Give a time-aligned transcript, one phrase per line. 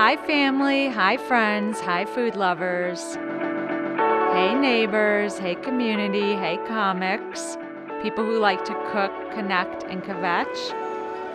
[0.00, 0.88] Hi, family.
[0.90, 1.80] Hi, friends.
[1.80, 3.16] Hi, food lovers.
[4.32, 5.38] Hey, neighbors.
[5.38, 6.36] Hey, community.
[6.36, 7.58] Hey, comics.
[8.00, 10.56] People who like to cook, connect, and kvetch.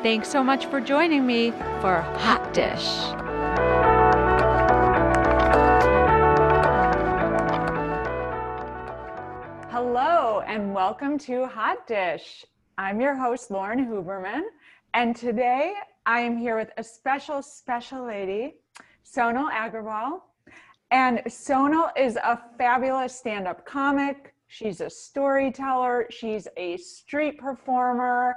[0.01, 2.87] Thanks so much for joining me for Hot Dish.
[9.73, 12.45] Hello, and welcome to Hot Dish.
[12.77, 14.43] I'm your host, Lauren Huberman,
[14.93, 15.73] and today
[16.05, 18.55] I am here with a special, special lady,
[19.05, 20.19] Sonal Aggarwal.
[20.91, 24.33] And Sonal is a fabulous stand up comic.
[24.47, 28.35] She's a storyteller, she's a street performer,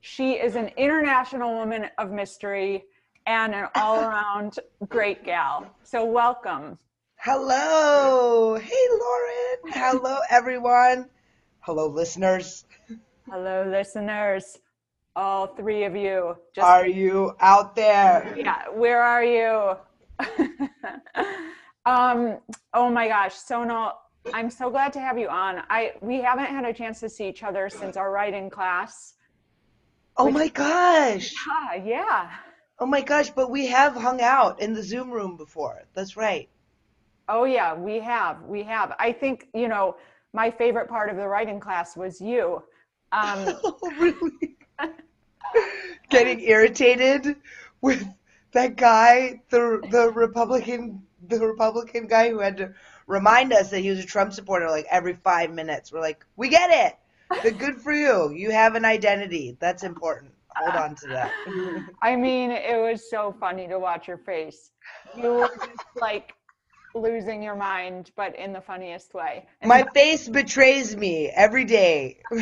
[0.00, 2.84] she is an international woman of mystery
[3.26, 5.66] and an all around great gal.
[5.82, 6.78] So, welcome.
[7.16, 8.54] Hello.
[8.54, 9.74] Hey, Lauren.
[9.74, 11.10] Hello, everyone.
[11.60, 12.64] Hello, listeners.
[13.28, 14.58] Hello, listeners.
[15.18, 16.36] All three of you.
[16.54, 18.36] Just are you out there?
[18.38, 18.68] Yeah.
[18.72, 19.76] Where are you?
[21.84, 22.38] um.
[22.72, 23.94] Oh my gosh, Sonal.
[24.32, 25.64] I'm so glad to have you on.
[25.68, 29.14] I we haven't had a chance to see each other since our writing class.
[30.16, 31.34] Oh which, my gosh.
[31.48, 32.30] Yeah, yeah.
[32.78, 35.82] Oh my gosh, but we have hung out in the Zoom room before.
[35.94, 36.48] That's right.
[37.28, 38.44] Oh yeah, we have.
[38.44, 38.94] We have.
[39.00, 39.96] I think, you know,
[40.32, 42.62] my favorite part of the writing class was you.
[43.10, 44.56] Um, oh, really?
[46.10, 47.36] Getting irritated
[47.80, 48.06] with
[48.52, 52.72] that guy, the the Republican the Republican guy who had to
[53.06, 55.92] remind us that he was a Trump supporter like every five minutes.
[55.92, 56.96] We're like, we get it.
[57.42, 58.30] But good for you.
[58.32, 59.56] You have an identity.
[59.60, 60.32] That's important.
[60.56, 61.32] Hold on to that.
[62.02, 64.70] I mean, it was so funny to watch your face.
[65.16, 66.34] You were just like
[66.94, 69.46] losing your mind, but in the funniest way.
[69.60, 72.18] And My face betrays me every day.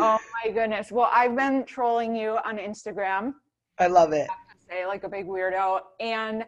[0.00, 0.92] oh my goodness.
[0.92, 3.34] Well, I've been trolling you on Instagram.
[3.78, 4.28] I love it.
[4.30, 5.80] I say like a big weirdo.
[6.00, 6.44] And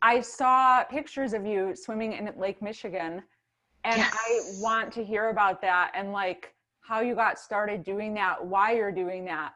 [0.00, 3.22] I saw pictures of you swimming in Lake Michigan.
[3.84, 4.16] And yes.
[4.16, 8.74] I want to hear about that and like how you got started doing that, why
[8.74, 9.52] you're doing that.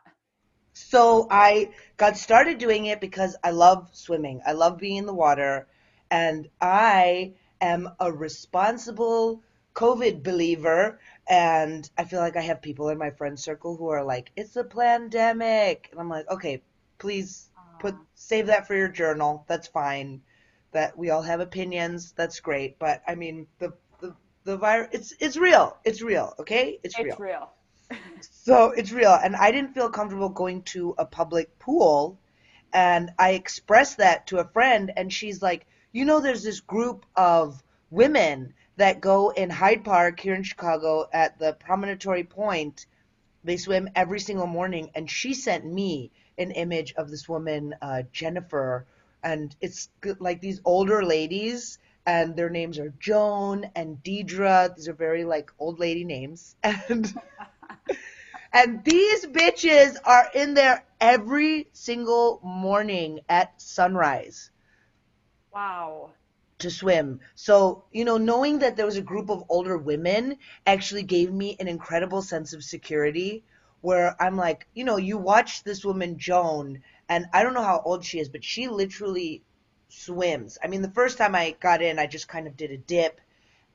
[0.72, 4.40] So I got started doing it because I love swimming.
[4.46, 5.68] I love being in the water.
[6.10, 9.42] And I am a responsible
[9.74, 11.00] COVID believer.
[11.28, 14.56] And I feel like I have people in my friend circle who are like, it's
[14.56, 15.88] a pandemic.
[15.90, 16.62] And I'm like, okay,
[16.98, 17.50] please
[17.80, 19.44] put save that for your journal.
[19.48, 20.22] That's fine.
[20.72, 22.12] That we all have opinions.
[22.12, 22.78] That's great.
[22.78, 24.14] But I mean, the the,
[24.44, 25.76] the virus, it's, it's real.
[25.84, 26.34] It's real.
[26.38, 26.78] Okay.
[26.82, 27.16] It's, it's real.
[27.18, 27.50] real
[28.30, 29.12] so it's real.
[29.12, 32.18] And I didn't feel comfortable going to a public pool.
[32.72, 37.06] And I expressed that to a friend, and she's like, You know, there's this group
[37.14, 42.86] of women that go in Hyde Park here in Chicago at the Promontory Point.
[43.44, 44.90] They swim every single morning.
[44.94, 48.86] And she sent me an image of this woman, uh, Jennifer.
[49.22, 49.88] And it's
[50.18, 54.74] like these older ladies and their names are Joan and Deidre.
[54.76, 56.54] These are very like old lady names.
[56.64, 57.12] And
[58.52, 64.50] and these bitches are in there every single morning at sunrise.
[65.52, 66.10] Wow.
[66.60, 67.20] To swim.
[67.34, 71.56] So, you know, knowing that there was a group of older women actually gave me
[71.60, 73.44] an incredible sense of security
[73.82, 77.82] where I'm like, you know, you watch this woman, Joan, and I don't know how
[77.84, 79.42] old she is, but she literally
[79.88, 80.56] swims.
[80.64, 83.20] I mean, the first time I got in, I just kind of did a dip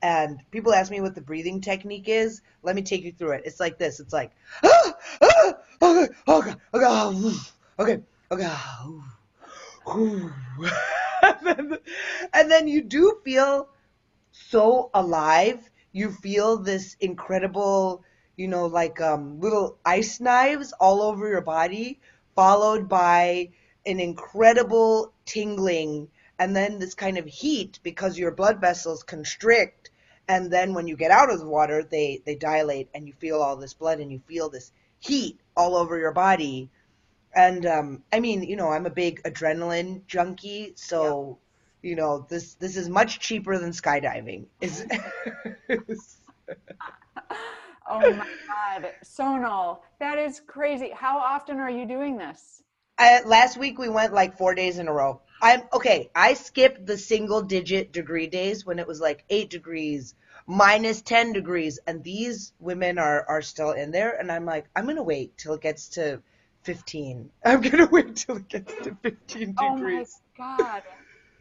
[0.02, 2.42] and people ask me what the breathing technique is.
[2.64, 3.44] Let me take you through it.
[3.46, 4.00] It's like this.
[4.00, 4.32] It's like,
[4.64, 7.46] ah, ah, okay, okay, okay,
[7.80, 8.50] okay, okay,
[9.86, 10.92] and,
[12.34, 13.70] and then you do feel
[14.32, 15.70] so alive.
[15.92, 18.04] You feel this incredible,
[18.38, 22.00] you know, like um, little ice knives all over your body,
[22.36, 23.50] followed by
[23.86, 29.92] an incredible tingling and then this kind of heat because your blood vessels constrict
[30.28, 33.42] and then when you get out of the water they they dilate and you feel
[33.42, 36.70] all this blood and you feel this heat all over your body
[37.36, 41.40] and um, i mean you know i'm a big adrenaline junkie so
[41.84, 41.92] yep.
[41.92, 44.86] you know this this is much cheaper than skydiving is
[47.90, 52.64] oh my god sonal that is crazy how often are you doing this
[52.98, 56.12] I, last week we went like four days in a row I'm okay.
[56.14, 60.14] I skipped the single digit degree days when it was like eight degrees,
[60.48, 64.86] minus 10 degrees and these women are are still in there and i'm like i'm
[64.86, 66.22] gonna wait till it gets to
[66.64, 70.22] 15 i'm gonna wait till it gets to 15 oh degrees.
[70.40, 70.84] Oh my god.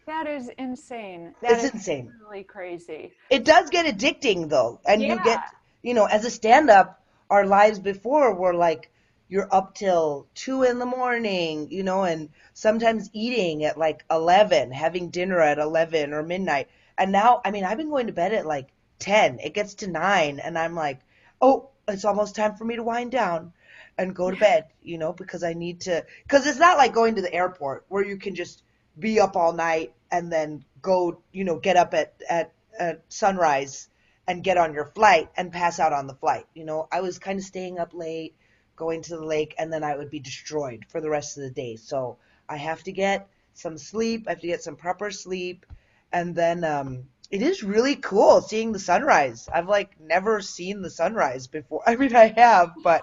[0.07, 1.35] That is insane.
[1.41, 2.13] That it's is insane.
[2.21, 3.13] really crazy.
[3.29, 5.15] It does get addicting though and yeah.
[5.15, 5.45] you get
[5.83, 7.01] you know as a stand-up
[7.31, 8.91] our lives before were like
[9.31, 14.73] you're up till two in the morning, you know, and sometimes eating at like 11,
[14.73, 16.69] having dinner at 11 or midnight.
[16.99, 19.39] And now, I mean, I've been going to bed at like 10.
[19.39, 20.99] It gets to nine, and I'm like,
[21.41, 23.53] oh, it's almost time for me to wind down
[24.01, 26.05] and go to bed, you know, because I need to.
[26.23, 28.63] Because it's not like going to the airport where you can just
[28.99, 33.89] be up all night and then go, you know, get up at, at, at sunrise
[34.27, 36.47] and get on your flight and pass out on the flight.
[36.55, 38.35] You know, I was kind of staying up late,
[38.75, 41.51] going to the lake, and then I would be destroyed for the rest of the
[41.51, 41.77] day.
[41.77, 42.17] So
[42.49, 44.25] I have to get some sleep.
[44.27, 45.67] I have to get some proper sleep.
[46.11, 49.47] And then um, it is really cool seeing the sunrise.
[49.53, 51.83] I've like never seen the sunrise before.
[51.87, 53.03] I mean, I have, but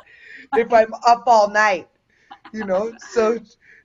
[0.56, 1.88] if I'm up all night,
[2.52, 3.40] you know, so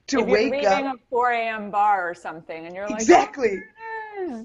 [0.07, 1.71] to if wake you're up a 4 a.m.
[1.71, 3.61] bar or something, and you're like, exactly.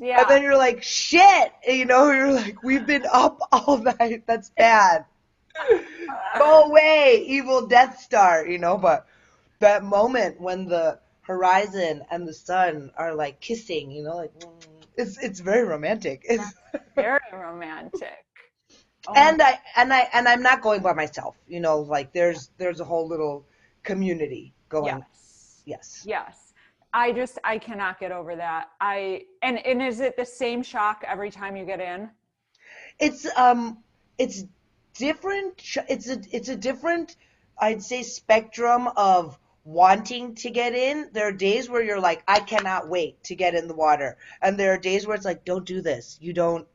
[0.00, 0.20] Yeah.
[0.20, 4.24] And then you're like, shit, you know, you're like, we've been up all night.
[4.26, 5.04] That's bad.
[6.38, 9.06] Go away, evil Death Star, you know, but
[9.58, 14.32] that moment when the horizon and the sun are like kissing, you know, like
[14.96, 16.24] it's it's very romantic.
[16.28, 16.54] It's,
[16.94, 18.24] very romantic.
[19.06, 22.50] Oh and I and I and I'm not going by myself, you know, like there's
[22.58, 23.44] there's a whole little
[23.82, 24.86] community going.
[24.86, 25.62] yes.
[25.64, 26.04] Yes.
[26.06, 26.48] Yes.
[26.92, 28.70] I just I cannot get over that.
[28.80, 32.10] I and and is it the same shock every time you get in?
[32.98, 33.78] It's um
[34.16, 34.44] it's
[34.94, 37.16] different it's a it's a different
[37.58, 41.10] I'd say spectrum of wanting to get in.
[41.12, 44.16] There are days where you're like I cannot wait to get in the water.
[44.40, 46.18] And there are days where it's like don't do this.
[46.20, 46.66] You don't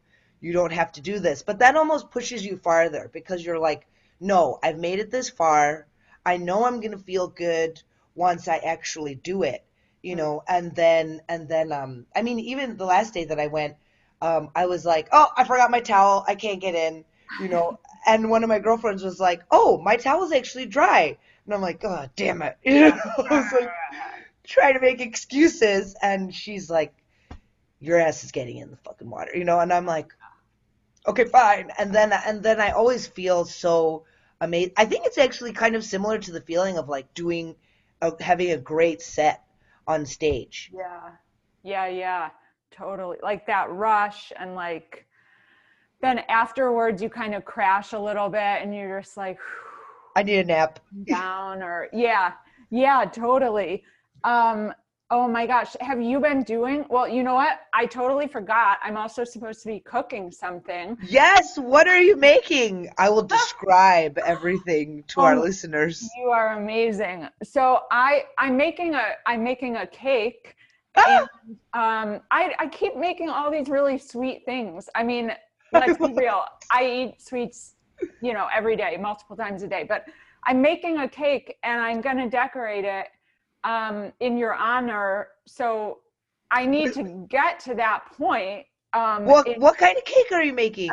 [0.43, 1.41] you don't have to do this.
[1.41, 3.87] But that almost pushes you farther because you're like
[4.19, 5.85] no, I've made it this far.
[6.25, 7.81] I know I'm going to feel good
[8.15, 9.61] once I actually do it,
[10.01, 13.47] you know, and then and then um I mean even the last day that I
[13.47, 13.75] went
[14.21, 16.23] um I was like, "Oh, I forgot my towel.
[16.27, 17.03] I can't get in."
[17.41, 21.53] You know, and one of my girlfriends was like, "Oh, my towel's actually dry." And
[21.53, 22.99] I'm like, "Oh, damn it." You know,
[23.29, 23.71] I was like
[24.45, 26.93] trying to make excuses and she's like,
[27.79, 30.13] "Your ass is getting in the fucking water." You know, and I'm like,
[31.07, 34.05] "Okay, fine." And then and then I always feel so
[34.41, 34.71] amazed.
[34.77, 37.55] I think it's actually kind of similar to the feeling of like doing
[38.01, 39.43] a, having a great set
[39.87, 40.71] on stage.
[40.73, 41.11] Yeah.
[41.63, 42.29] Yeah, yeah.
[42.71, 43.17] Totally.
[43.23, 45.05] Like that rush and like
[46.01, 49.39] then afterwards you kind of crash a little bit and you're just like
[50.15, 50.79] I need a nap.
[51.05, 52.33] down or yeah.
[52.69, 53.83] Yeah, totally.
[54.23, 54.73] Um
[55.13, 56.85] oh my gosh, have you been doing?
[56.89, 57.59] Well, you know what?
[57.71, 58.79] I totally forgot.
[58.83, 60.97] I'm also supposed to be cooking something.
[61.03, 62.89] Yes, what are you making?
[62.97, 65.41] I will describe everything to our Oh.
[65.41, 66.09] listeners.
[66.17, 67.27] You are amazing.
[67.43, 70.55] So I I'm making a I'm making a cake
[70.97, 71.27] Ah!
[71.75, 74.89] um I I keep making all these really sweet things.
[74.95, 75.31] I mean,
[75.71, 76.43] let's be real.
[76.71, 77.75] I eat sweets,
[78.21, 80.05] you know, every day, multiple times a day, but
[80.47, 83.07] I'm making a cake and I'm going to decorate it
[83.63, 85.29] um in your honor.
[85.45, 85.99] So
[86.51, 88.65] I need to get to that point.
[88.93, 90.91] Um What in- what kind of cake are you making?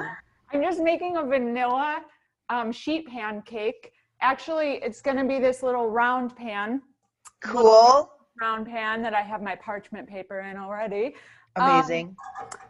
[0.53, 2.03] I'm just making a vanilla
[2.49, 3.93] um, sheet pan cake.
[4.21, 6.83] Actually, it's going to be this little round pan,
[7.41, 8.11] Cool.
[8.41, 11.15] round pan that I have my parchment paper in already.
[11.57, 12.17] Um, Amazing.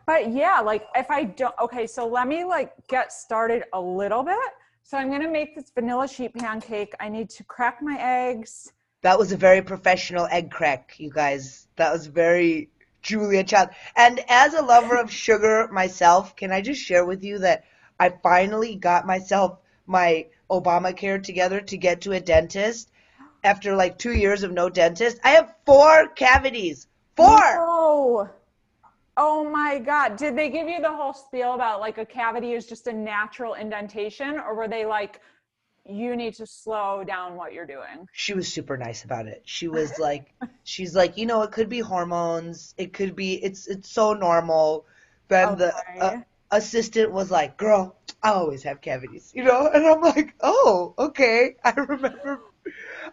[0.07, 4.23] But yeah, like if I don't, okay, so let me like get started a little
[4.23, 4.51] bit.
[4.83, 6.95] So I'm going to make this vanilla sheet pan cake.
[7.01, 8.73] I need to crack my eggs.
[9.03, 11.67] That was a very professional egg crack, you guys.
[11.77, 12.69] That was very
[13.03, 13.71] Julia Child.
[13.97, 17.65] And as a lover of sugar myself, can I just share with you that
[17.99, 22.91] I finally got myself my Obamacare together to get to a dentist
[23.43, 25.19] after like two years of no dentist.
[25.25, 26.87] I have four cavities.
[27.17, 27.39] Four!
[27.43, 28.29] Oh,
[29.17, 30.17] oh my God.
[30.17, 33.55] Did they give you the whole spiel about like a cavity is just a natural
[33.55, 35.21] indentation or were they like,
[35.85, 38.09] you need to slow down what you're doing?
[38.13, 39.43] She was super nice about it.
[39.47, 40.35] She was like,
[40.65, 42.75] she's like, you know, it could be hormones.
[42.77, 44.87] It could be, it's it's so normal.
[45.29, 46.13] Then the uh,
[46.51, 49.67] assistant was like, girl, I always have cavities, you know?
[49.69, 51.57] And I'm like, oh, okay.
[51.65, 52.41] I remember,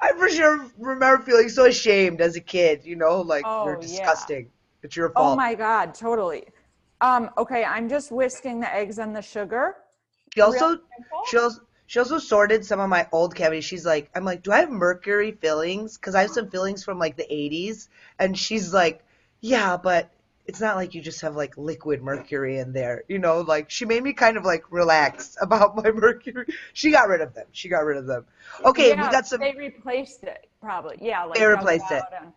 [0.02, 3.82] I for sure remember feeling so ashamed as a kid, you know, like, you're Oh,
[3.82, 4.28] yeah.
[4.28, 4.52] disgusting.
[4.84, 5.16] It's your fault.
[5.16, 6.46] Oh my God, totally.
[7.02, 9.76] Um, okay, I'm just whisking the eggs and the sugar.
[10.34, 10.80] She also,
[11.22, 13.63] she also, she also sorted some of my old cavities.
[13.63, 15.98] She's like, I'm like, do I have mercury fillings?
[15.98, 17.88] Because I have some fillings from like the 80s.
[18.20, 19.03] And she's like,
[19.41, 20.12] yeah, but
[20.46, 23.03] it's not like you just have like liquid mercury in there.
[23.08, 26.48] You know, like she made me kind of like relax about my mercury.
[26.74, 27.48] She got rid of them.
[27.53, 28.25] She got rid of them.
[28.65, 29.39] Okay, we got some.
[29.39, 30.98] They replaced it, probably.
[31.01, 32.03] Yeah, like They replaced it.
[32.22, 32.34] and-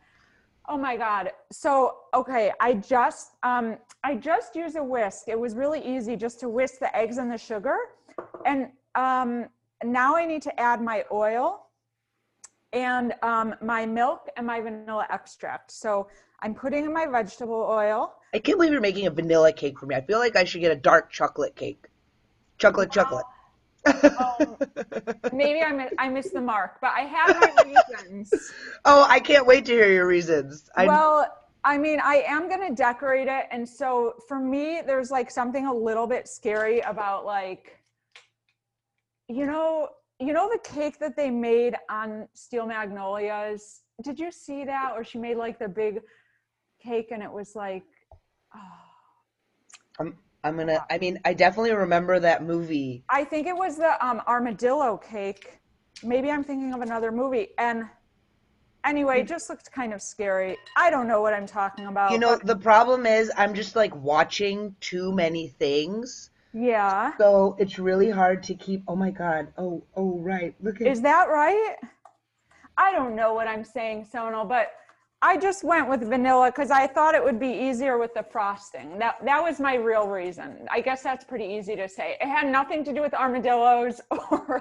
[0.69, 1.33] oh my God.
[1.51, 5.25] So okay, I just um I just used a whisk.
[5.27, 7.77] It was really easy just to whisk the eggs and the sugar.
[8.45, 9.47] And um
[9.85, 11.67] now I need to add my oil.
[12.73, 15.73] and um, my milk and my vanilla extract.
[15.73, 16.07] So
[16.43, 18.15] I'm putting in my vegetable oil.
[18.33, 19.97] I can't believe you're making a vanilla cake for me.
[19.97, 21.87] I feel like I should get a dark chocolate cake.
[22.59, 23.25] Chocolate, chocolate.
[23.87, 24.57] Um,
[25.33, 28.33] maybe I miss, I missed the mark, but I have my reasons.
[28.85, 30.71] oh, I can't wait to hear your reasons.
[30.77, 31.27] I, Well,
[31.65, 33.47] I mean, I am going to decorate it.
[33.51, 37.80] And so for me, there's like something a little bit scary about like,
[39.31, 43.83] you know, you know the cake that they made on Steel Magnolias?
[44.03, 44.93] Did you see that?
[44.97, 46.01] Or she made like the big
[46.83, 47.85] cake and it was like,
[48.55, 48.61] oh,
[50.01, 50.85] I'm, I'm gonna.
[50.91, 53.05] I mean, I definitely remember that movie.
[53.09, 55.61] I think it was the um, armadillo cake.
[56.03, 57.49] Maybe I'm thinking of another movie.
[57.59, 57.85] And
[58.85, 60.57] anyway, it just looked kind of scary.
[60.77, 62.11] I don't know what I'm talking about.
[62.11, 66.30] You know, the problem is I'm just like watching too many things.
[66.53, 67.13] Yeah.
[67.19, 68.83] So it's really hard to keep.
[68.89, 69.49] Oh my God.
[69.57, 70.55] Oh, oh, right.
[70.61, 70.87] Look at.
[70.87, 71.77] Is that right?
[72.77, 74.73] I don't know what I'm saying, Sonal, but
[75.23, 78.99] I just went with vanilla because I thought it would be easier with the frosting.
[78.99, 80.67] That that was my real reason.
[80.71, 82.17] I guess that's pretty easy to say.
[82.21, 84.61] It had nothing to do with armadillos or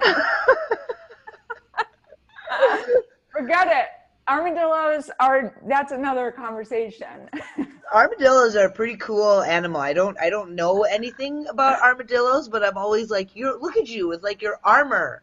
[3.32, 3.86] forget it.
[4.28, 7.30] Armadillos are that's another conversation.
[7.92, 9.80] Armadillos are a pretty cool animal.
[9.80, 10.16] I don't.
[10.20, 14.22] I don't know anything about armadillos, but I'm always like, you look at you with
[14.22, 15.22] like your armor.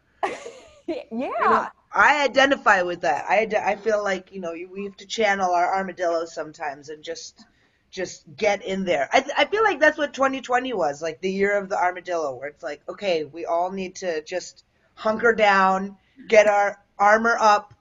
[0.86, 1.02] yeah.
[1.10, 3.24] You know, I identify with that.
[3.28, 7.44] I, I feel like you know we have to channel our armadillos sometimes and just
[7.90, 9.08] just get in there.
[9.12, 12.34] I th- I feel like that's what 2020 was like the year of the armadillo,
[12.34, 15.96] where it's like okay, we all need to just hunker down,
[16.26, 17.74] get our armor up.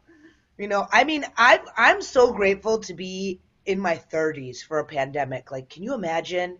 [0.57, 4.85] You know, I mean, I I'm so grateful to be in my 30s for a
[4.85, 5.51] pandemic.
[5.51, 6.59] Like, can you imagine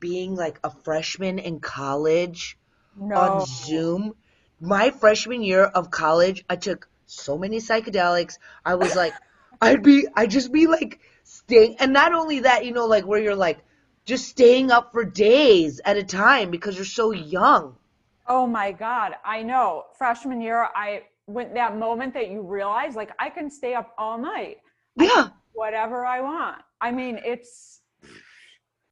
[0.00, 2.58] being like a freshman in college?
[2.96, 3.16] No.
[3.16, 4.14] on Zoom.
[4.60, 8.38] My freshman year of college, I took so many psychedelics.
[8.64, 9.14] I was like,
[9.60, 13.20] I'd be, I'd just be like staying, and not only that, you know, like where
[13.20, 13.60] you're like
[14.06, 17.76] just staying up for days at a time because you're so young.
[18.26, 19.84] Oh my God, I know.
[19.98, 24.18] Freshman year, I went that moment that you realize, like, I can stay up all
[24.18, 24.58] night,
[24.96, 26.62] Yeah, whatever I want.
[26.80, 27.80] I mean, it's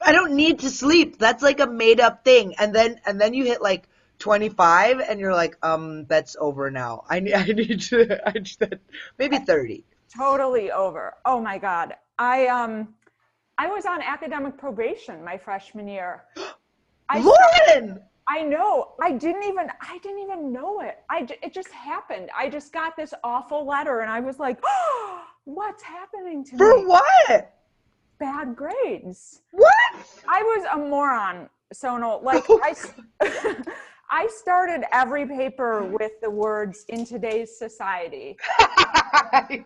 [0.05, 1.19] I don't need to sleep.
[1.19, 2.55] That's like a made up thing.
[2.59, 3.89] And then, and then you hit like
[4.19, 7.05] 25, and you're like, um, that's over now.
[7.09, 8.63] I need, I need to, I just,
[9.19, 9.85] maybe 30.
[10.17, 11.15] totally over.
[11.25, 12.95] Oh my God, I um,
[13.59, 16.25] I was on academic probation my freshman year.
[17.09, 18.01] I Lauren.
[18.29, 18.93] I know.
[19.01, 20.99] I didn't even I didn't even know it.
[21.11, 22.31] I it just happened.
[22.37, 26.77] I just got this awful letter and I was like, oh, "What's happening to For
[26.77, 27.55] me?" For what?
[28.19, 29.43] Bad grades.
[29.51, 29.73] What?
[30.29, 32.23] I was a moron, Sonal.
[32.23, 32.75] Like Oh, I
[34.11, 38.37] I started every paper with the words in today's society.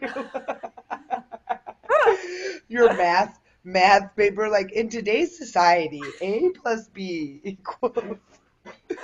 [2.68, 8.18] Your math math paper, like in today's society, A plus B equals.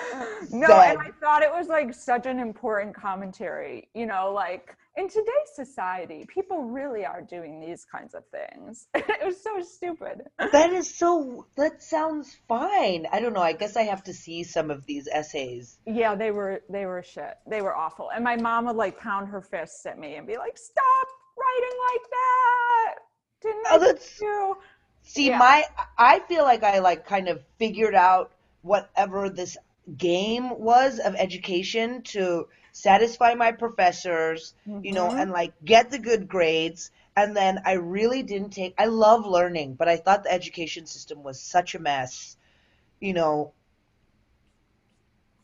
[0.51, 5.09] No, and I thought it was like such an important commentary, you know, like in
[5.09, 8.89] today's society, people really are doing these kinds of things.
[8.95, 10.23] it was so stupid.
[10.39, 11.47] That is so.
[11.57, 13.07] That sounds fine.
[13.11, 13.41] I don't know.
[13.41, 15.79] I guess I have to see some of these essays.
[15.87, 17.39] Yeah, they were they were shit.
[17.47, 18.11] They were awful.
[18.11, 21.09] And my mom would like pound her fists at me and be like, "Stop
[21.39, 22.95] writing like that."
[23.43, 24.57] Didn't oh, I Oh, that's- you?
[25.05, 25.39] See, Yeah.
[25.39, 25.65] my
[25.99, 29.57] I feel like I like kind of figured out whatever this
[29.99, 35.21] game was of education to satisfy my professors, you know, Mhm.
[35.23, 36.91] and like get the good grades.
[37.17, 41.23] And then I really didn't take I love learning, but I thought the education system
[41.23, 42.37] was such a mess.
[43.01, 43.53] You know,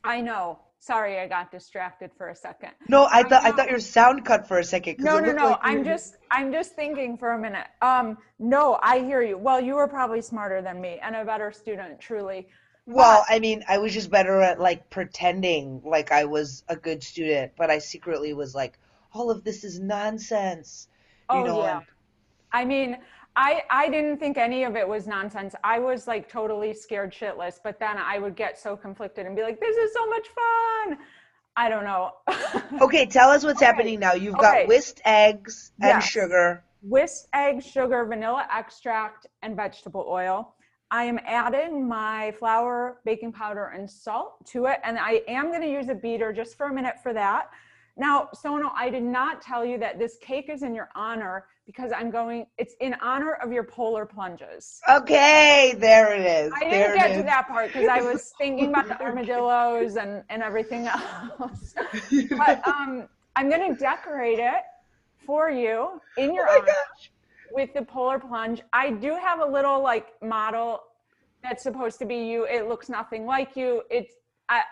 [0.05, 0.61] I know.
[0.81, 2.71] Sorry, I got distracted for a second.
[2.89, 4.97] no, I thought I thought your sound cut for a second.
[5.01, 5.51] No, no, no.
[5.51, 7.67] like I'm just I'm just thinking for a minute.
[7.83, 9.37] Um, no, I hear you.
[9.37, 12.49] Well, you were probably smarter than me and a better student, truly.
[12.89, 17.05] Well, I mean, I was just better at like pretending like I was a good
[17.05, 18.79] student, but I secretly was like,
[19.13, 20.89] all of this is nonsense.
[21.31, 21.81] You Oh know, yeah.
[21.81, 21.87] and-
[22.53, 22.99] I mean,
[23.37, 25.55] I I didn't think any of it was nonsense.
[25.65, 29.43] I was like totally scared shitless, but then I would get so conflicted and be
[29.43, 30.99] like, "This is so much fun."
[31.57, 32.13] I don't know.
[32.81, 34.15] Okay, tell us what's Okay, happening now.
[34.15, 34.39] You've okay.
[34.39, 36.03] got whisked eggs and Yes.
[36.03, 36.65] sugar.
[36.83, 40.55] Whisked eggs, sugar, vanilla extract, and vegetable oil.
[40.91, 45.61] I am adding my flour, baking powder, and salt to it, and I am going
[45.61, 47.51] to use a beater just for a minute for that.
[47.97, 51.91] Now, Sonal, I did not tell you that this cake is in your honor because
[51.95, 52.47] I'm going.
[52.57, 54.81] It's in honor of your polar plunges.
[54.89, 56.53] Okay, there it is.
[56.55, 57.25] I didn't get to is.
[57.25, 61.75] that part because I was thinking about the armadillos and, and everything else.
[62.39, 64.63] but um, I'm going to decorate it
[65.27, 66.73] for you in your Oh my honor
[67.53, 68.63] with the polar plunge.
[68.73, 70.81] I do have a little like model
[71.43, 72.45] that's supposed to be you.
[72.45, 73.83] It looks nothing like you.
[73.91, 74.15] It's
[74.49, 74.63] I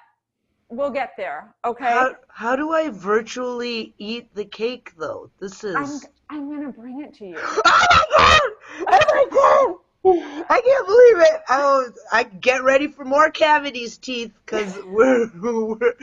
[0.69, 1.55] we'll get there.
[1.65, 1.85] Okay.
[1.85, 5.31] How, how do I virtually eat the cake though?
[5.41, 5.77] This is.
[5.77, 7.39] I'm I'm gonna bring it to you.
[7.69, 8.41] Oh my god!
[8.85, 9.77] Oh my god!
[10.07, 11.43] I can't believe it.
[11.49, 15.95] Oh, I get ready for more cavities, teeth, because we're, we're.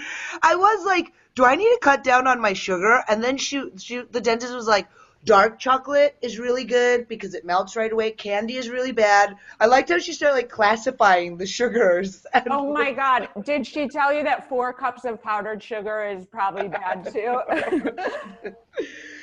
[0.42, 3.04] I was like, do I need to cut down on my sugar?
[3.08, 4.88] And then she, she, the dentist was like,
[5.26, 8.12] dark chocolate is really good because it melts right away.
[8.12, 9.36] Candy is really bad.
[9.60, 12.26] I liked how she started like classifying the sugars.
[12.50, 13.30] Oh my god.
[13.46, 17.40] Did she tell you that four cups of powdered sugar is probably bad too?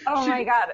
[0.07, 0.73] oh my god.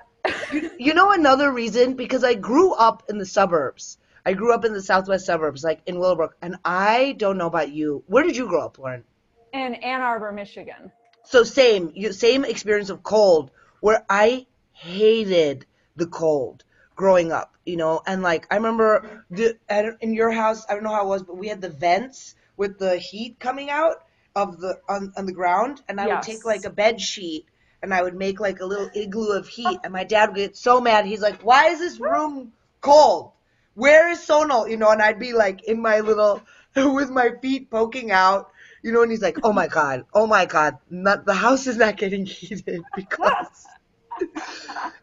[0.79, 1.95] You know another reason?
[1.95, 3.99] Because I grew up in the suburbs.
[4.25, 7.71] I grew up in the southwest suburbs, like in Willowbrook, and I don't know about
[7.71, 8.03] you.
[8.07, 9.05] Where did you grow up, Lauren?
[9.53, 10.91] In Ann Arbor, Michigan.
[11.25, 15.67] So same, you, same experience of cold, where I hated
[15.97, 16.65] the cold
[16.95, 19.57] growing up, you know, and like I remember the
[20.01, 22.79] in your house, I don't know how it was, but we had the vents with
[22.79, 23.97] the heat coming out
[24.35, 27.47] of the on, on the ground, and I would take like a bed sheet
[27.83, 30.57] and I would make like a little igloo of heat, and my dad would get
[30.57, 31.07] so mad.
[31.07, 33.33] He's like, "Why is this room cold?
[33.75, 36.43] Where is Sonal?" You know, and I'd be like in my little
[36.77, 38.51] with my feet poking out.
[38.83, 41.77] You know, and he's like, "Oh my god, oh my god, not, the house is
[41.77, 43.67] not getting heated because."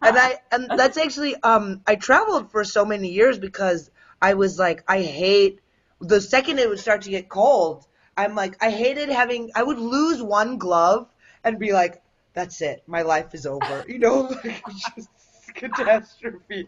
[0.02, 3.90] And I and that's actually um I traveled for so many years because
[4.22, 5.60] I was like I hate
[6.02, 7.86] the second it would start to get cold
[8.18, 11.08] I'm like I hated having I would lose one glove
[11.44, 12.02] and be like
[12.34, 12.82] that's it.
[12.88, 13.86] My life is over.
[13.88, 14.66] You know like
[14.96, 15.10] just
[15.54, 16.68] catastrophe.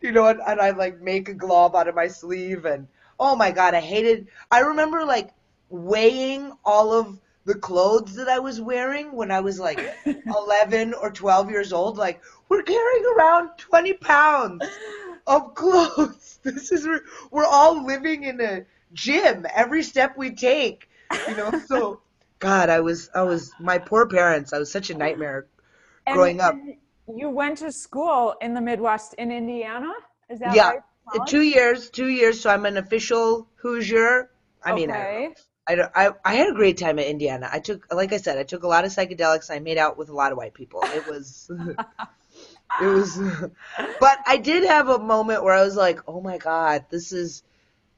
[0.00, 3.36] You know and, and I like make a glove out of my sleeve and oh
[3.36, 5.30] my god I hated I remember like
[5.68, 9.80] weighing all of the clothes that I was wearing when I was like
[10.26, 11.96] 11 or 12 years old.
[11.98, 14.64] Like, we're carrying around 20 pounds
[15.26, 16.28] of clothes.
[16.42, 16.86] This is,
[17.30, 20.88] we're all living in a gym every step we take,
[21.28, 21.52] you know?
[21.68, 22.00] So,
[22.40, 25.46] God, I was, I was, my poor parents, I was such a nightmare
[26.06, 26.56] And- growing up.
[27.06, 29.92] You went to school in the Midwest in Indiana?
[30.30, 30.70] Is that Yeah.
[30.70, 30.80] right?
[31.12, 31.30] College?
[31.30, 34.30] two years, two years, so I'm an official Hoosier.
[34.64, 35.30] I mean, okay.
[35.30, 35.34] I,
[35.76, 37.48] don't- I, I had a great time at Indiana.
[37.52, 39.50] I took, like I said, I took a lot of psychedelics.
[39.50, 40.80] I made out with a lot of white people.
[40.84, 41.50] It was,
[42.80, 43.18] it was,
[44.00, 47.42] but I did have a moment where I was like, oh my God, this is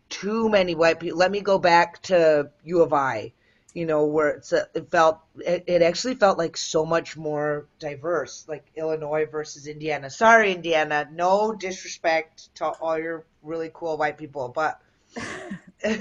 [0.08, 1.18] too many white people.
[1.18, 3.32] Let me go back to U of I,
[3.72, 7.66] you know, where it's a, it felt, it, it actually felt like so much more
[7.78, 10.10] diverse, like Illinois versus Indiana.
[10.10, 14.80] Sorry, Indiana, no disrespect to all your really cool white people, but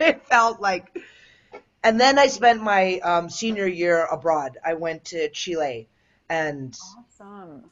[0.08, 0.98] it felt like.
[1.82, 4.58] And then I spent my um, senior year abroad.
[4.64, 5.88] I went to Chile,
[6.28, 7.70] and Awesome.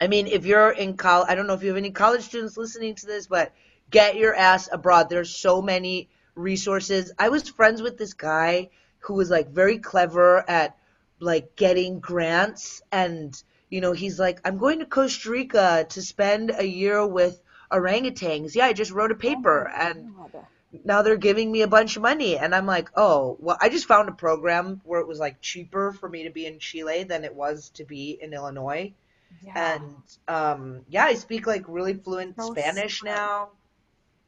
[0.00, 2.56] I mean, if you're in college, I don't know if you have any college students
[2.56, 3.52] listening to this, but
[3.90, 5.08] get your ass abroad.
[5.08, 7.12] There's so many resources.
[7.18, 10.76] I was friends with this guy who was like very clever at
[11.20, 13.40] like getting grants and
[13.72, 18.54] you know, he's like, I'm going to Costa Rica to spend a year with orangutans.
[18.54, 20.46] Yeah, I just wrote a paper and God.
[20.84, 23.86] Now they're giving me a bunch of money and i'm like oh well i just
[23.86, 27.24] found a program where it was like cheaper for me to be in chile than
[27.24, 28.92] it was to be in illinois
[29.42, 29.74] Yeah.
[29.74, 29.94] and
[30.28, 33.16] um yeah i speak like really fluent So spanish smart.
[33.16, 33.48] now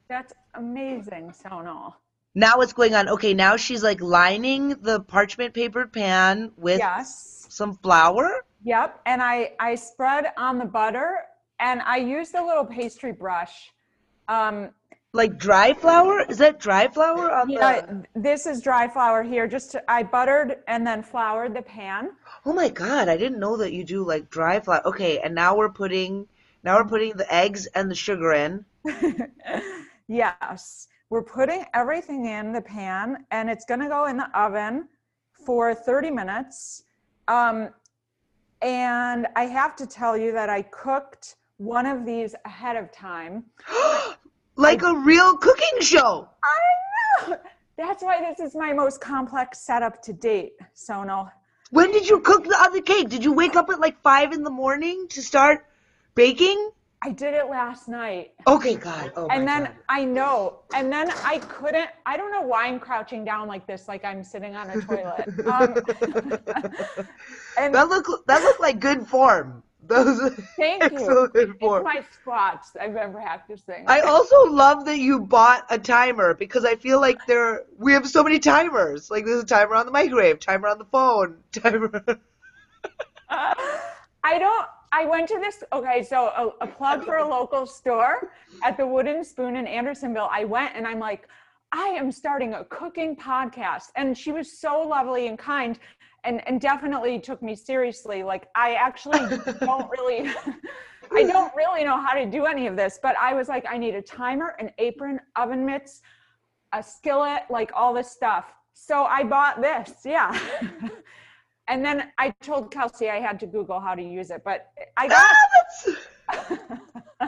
[0.09, 1.95] That's amazing, Sonal.
[2.35, 7.47] now what's going on okay now she's like lining the parchment papered pan with Yes.
[7.49, 9.01] some flour Yep.
[9.07, 11.17] And I I spread on the butter
[11.61, 13.73] and I used a little pastry brush.
[14.29, 14.71] Um,
[15.15, 19.47] like dry flour is that dry flour on yeah, the this is dry flour here.
[19.47, 22.11] Just to, I buttered and then floured the pan.
[22.45, 25.57] oh my god i didn't know that you do like dry flour okay and now
[25.57, 26.27] we're putting
[26.63, 28.65] now we're putting the eggs and the sugar in
[30.09, 34.89] yes, we're putting everything in the pan and it's going to go in the oven
[35.33, 36.85] for 30 minutes.
[37.29, 37.71] Um,
[38.63, 43.45] and I have to tell you that I cooked one of these ahead of time.
[44.57, 47.37] like a real cooking show I know.
[47.77, 51.31] That's why this is my most complex setup to date, Sonal.
[51.71, 53.09] When did you cook the other cake?
[53.09, 55.67] Did you wake up at like five in the morning to start
[56.15, 56.71] baking?
[57.03, 58.33] I did it last night.
[58.47, 59.13] Okay, God.
[59.17, 59.75] Oh and then God.
[59.89, 61.91] I know, and then I couldn't.
[62.07, 65.29] I don't know why I'm crouching down like this, like I'm sitting on a toilet.
[65.47, 65.75] Um,
[67.59, 69.63] and That look that looked like good form.
[69.87, 70.99] Those thank you.
[70.99, 71.85] excellent It's form.
[71.85, 72.77] my squats.
[72.81, 73.85] I've been practicing.
[73.87, 78.09] I also love that you bought a timer because I feel like there we have
[78.09, 79.11] so many timers.
[79.11, 82.05] Like there's a timer on the microwave, timer on the phone, timer.
[83.29, 83.55] Uh,
[84.23, 84.67] I don't.
[84.93, 85.65] I went to this.
[85.73, 88.31] Okay, so a, a plug for a local store
[88.63, 90.29] at the Wooden Spoon in Andersonville.
[90.31, 91.29] I went and I'm like,
[91.73, 95.79] I am starting a cooking podcast, and she was so lovely and kind,
[96.25, 98.23] and and definitely took me seriously.
[98.23, 99.19] Like I actually
[99.61, 100.31] don't really.
[101.13, 103.77] I don't really know how to do any of this, but I was like, I
[103.79, 106.01] need a timer, an apron, oven mitts,
[106.73, 108.47] a skillet, like all this stuff.
[108.73, 110.37] So I bought this, yeah.
[111.69, 115.09] and then I told Kelsey I had to Google how to use it, but I
[115.09, 115.37] got.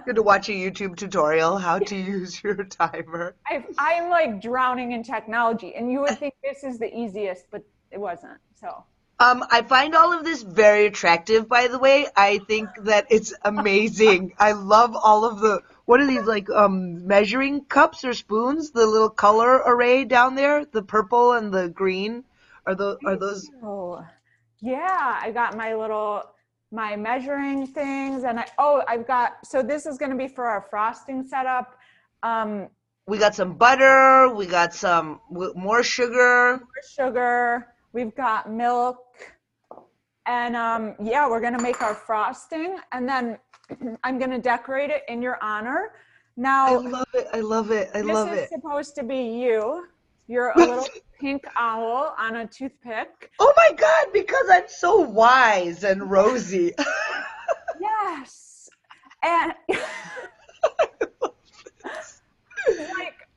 [0.05, 3.37] Good to watch a YouTube tutorial how to use your timer.
[3.47, 7.63] I, I'm like drowning in technology, and you would think this is the easiest, but
[7.97, 8.39] it wasn't.
[8.61, 8.85] So.
[9.19, 12.07] Um, I find all of this very attractive, by the way.
[12.15, 14.35] I think that it's amazing.
[14.39, 18.73] I love all of the what are these like um measuring cups or spoons?
[18.73, 22.25] The little color array down there, the purple and the green.
[22.67, 24.05] Are those are those Oh,
[24.61, 25.19] yeah.
[25.23, 26.25] I got my little
[26.71, 30.45] my measuring things, and I oh I've got so this is going to be for
[30.45, 31.79] our frosting setup.
[32.23, 32.69] Um,
[33.07, 36.59] we got some butter, we got some more sugar.
[36.59, 37.69] More sugar.
[37.97, 38.99] We've got milk,
[40.27, 43.39] and um, yeah, we're gonna make our frosting, and then
[44.05, 45.93] I'm gonna decorate it in your honor.
[46.37, 47.27] Now, I love it.
[47.33, 47.89] I love it.
[47.95, 48.33] I love it.
[48.33, 49.87] this is supposed to be you.
[50.29, 50.87] You're a little
[51.19, 53.31] pink owl on a toothpick.
[53.41, 56.75] Oh my god, because I'm so wise and rosy.
[57.81, 58.69] Yes,
[59.23, 59.55] and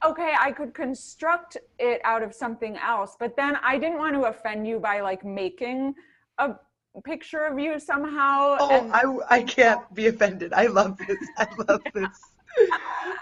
[0.03, 4.23] okay, I could construct it out of something else, but then I didn't want to
[4.23, 5.95] offend you by like making
[6.37, 6.55] a
[7.03, 8.57] picture of you somehow.
[8.59, 10.53] Oh, and- I, I can't be offended.
[10.53, 11.17] I love this.
[11.37, 12.09] I love this.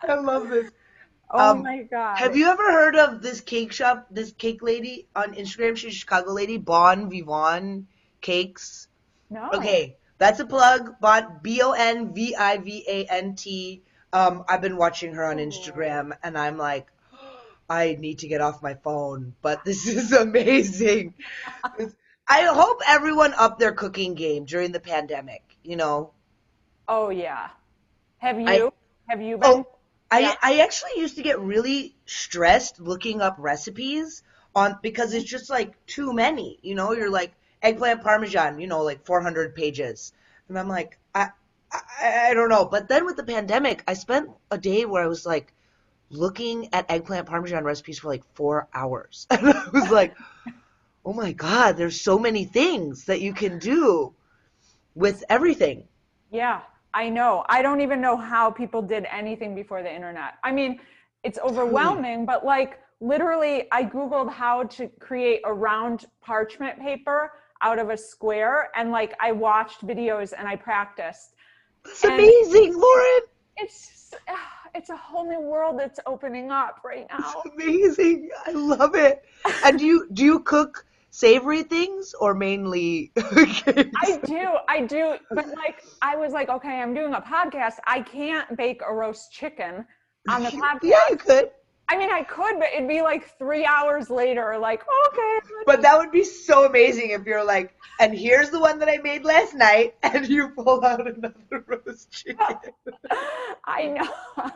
[0.07, 0.71] I love this.
[1.31, 2.17] oh um, my god!
[2.17, 5.75] Have you ever heard of this cake shop, this cake lady on Instagram?
[5.75, 7.85] She's a Chicago lady, Bon Vivant
[8.21, 8.87] Cakes.
[9.29, 9.49] No.
[9.53, 10.95] Okay, that's a plug.
[11.01, 13.83] Bon B O N V I V A N T.
[14.13, 16.87] Um, I've been watching her on Instagram, and I'm like,
[17.69, 21.13] I need to get off my phone, but this is amazing.
[22.27, 25.43] I hope everyone upped their cooking game during the pandemic.
[25.63, 26.13] You know,
[26.87, 27.49] Oh yeah.
[28.19, 28.67] Have you?
[28.67, 28.71] I-
[29.09, 29.49] have you been?
[29.49, 29.65] Oh,
[30.11, 30.33] yeah.
[30.33, 34.23] I, I actually used to get really stressed looking up recipes
[34.55, 36.59] on because it's just like too many.
[36.61, 40.13] You know, you're like eggplant parmesan, you know, like 400 pages,
[40.49, 41.29] and I'm like, I,
[41.71, 42.65] I I don't know.
[42.65, 45.53] But then with the pandemic, I spent a day where I was like
[46.09, 50.15] looking at eggplant parmesan recipes for like four hours, and I was like,
[51.05, 54.13] oh my god, there's so many things that you can do
[54.95, 55.87] with everything.
[56.31, 56.61] Yeah,
[56.93, 57.45] I know.
[57.47, 60.35] I don't even know how people did anything before the internet.
[60.43, 60.79] I mean,
[61.23, 67.79] it's overwhelming, but like literally, I Googled how to create a round parchment paper out
[67.79, 71.35] of a square, and like I watched videos and I practiced.
[71.87, 73.21] That's And- amazing, Lauren.
[73.57, 74.35] It's ah,
[74.75, 77.17] it's a whole new world that's opening up right now.
[77.45, 78.29] It's amazing.
[78.45, 79.23] I love it.
[79.65, 83.11] And do you do you cook savory things or mainly?
[83.17, 87.75] I do, I do, but like I was like, okay, I'm doing a podcast.
[87.87, 89.85] I can't bake a roast chicken
[90.29, 90.79] on the podcast.
[90.83, 91.49] Yeah, you could.
[91.89, 94.57] I mean, I could, but it'd be like three hours later.
[94.57, 95.39] Like, okay.
[95.65, 98.97] But that would be so amazing if you're like, and here's the one that I
[98.97, 101.33] made last night, and you pull out another
[101.67, 102.37] roast chicken.
[103.65, 104.51] I know,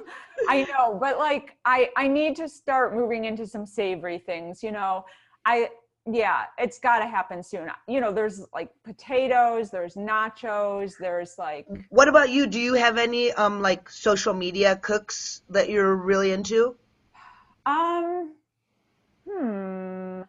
[0.47, 4.61] I know, but like, I I need to start moving into some savory things.
[4.61, 5.05] You know,
[5.45, 5.69] I
[6.05, 7.69] yeah, it's got to happen soon.
[7.87, 12.47] You know, there's like potatoes, there's nachos, there's like What about you?
[12.47, 16.75] Do you have any um like social media cooks that you're really into?
[17.65, 18.33] Um,
[19.29, 20.21] hmm.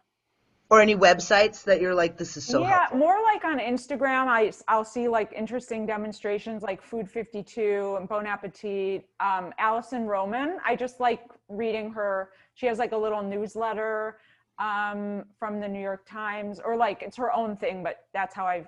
[0.69, 2.97] Or any websites that you're like, this is so yeah, helpful?
[2.97, 4.27] more like on Instagram.
[4.27, 9.07] I I'll see like interesting demonstrations like Food 52 and Bon Appetit.
[9.19, 10.57] Um, Alison Roman.
[10.65, 12.31] I just like reading her.
[12.55, 14.17] She has like a little newsletter
[14.59, 18.45] um, from the New York Times, or like it's her own thing, but that's how
[18.45, 18.67] I've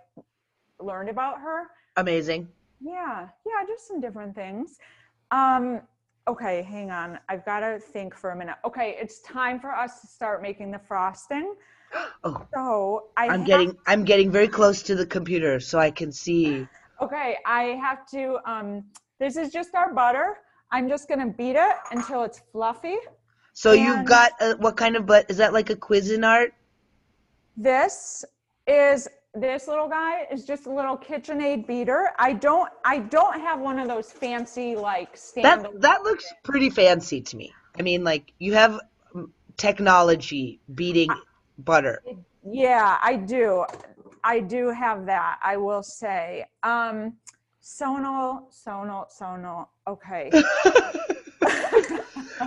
[0.80, 1.68] learned about her.
[1.98, 2.48] Amazing.
[2.82, 4.78] Yeah, yeah, just some different things.
[5.32, 5.82] Um,
[6.28, 7.20] okay, hang on.
[7.30, 8.56] I've got to think for a minute.
[8.66, 11.56] Okay, it's time for us to start making the frosting.
[12.24, 15.92] Oh, So I I'm have getting I'm getting very close to the computer so I
[15.92, 16.68] can see.
[17.02, 18.84] Okay, I have to, um,
[19.20, 20.38] this is just our butter.
[20.72, 22.98] I'm just gonna beat it until it's fluffy.
[23.54, 26.50] So you've got uh what kind of but is that like a Cuisinart?
[27.56, 28.26] This
[28.68, 32.12] is, this little guy is just a little KitchenAid beater.
[32.18, 35.66] I don't, I don't have one of those fancy like stand.
[35.66, 37.54] That that looks pretty fancy to me.
[37.78, 38.80] I mean, like you have
[39.14, 41.10] mm, technology beating
[41.60, 42.02] butter.
[42.50, 43.66] Yeah, I do.
[44.24, 46.46] I do have that, I will say.
[46.64, 47.14] Um,
[47.62, 49.68] Sonal, Sonal, Sonal.
[49.88, 50.32] Okay.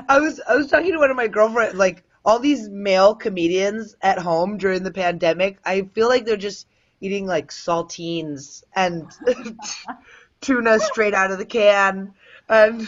[0.09, 3.97] I was I was talking to one of my girlfriends, like all these male comedians
[4.03, 5.59] at home during the pandemic.
[5.65, 6.67] I feel like they're just
[7.01, 9.11] eating like saltines and
[10.41, 12.15] tuna straight out of the can.
[12.49, 12.87] And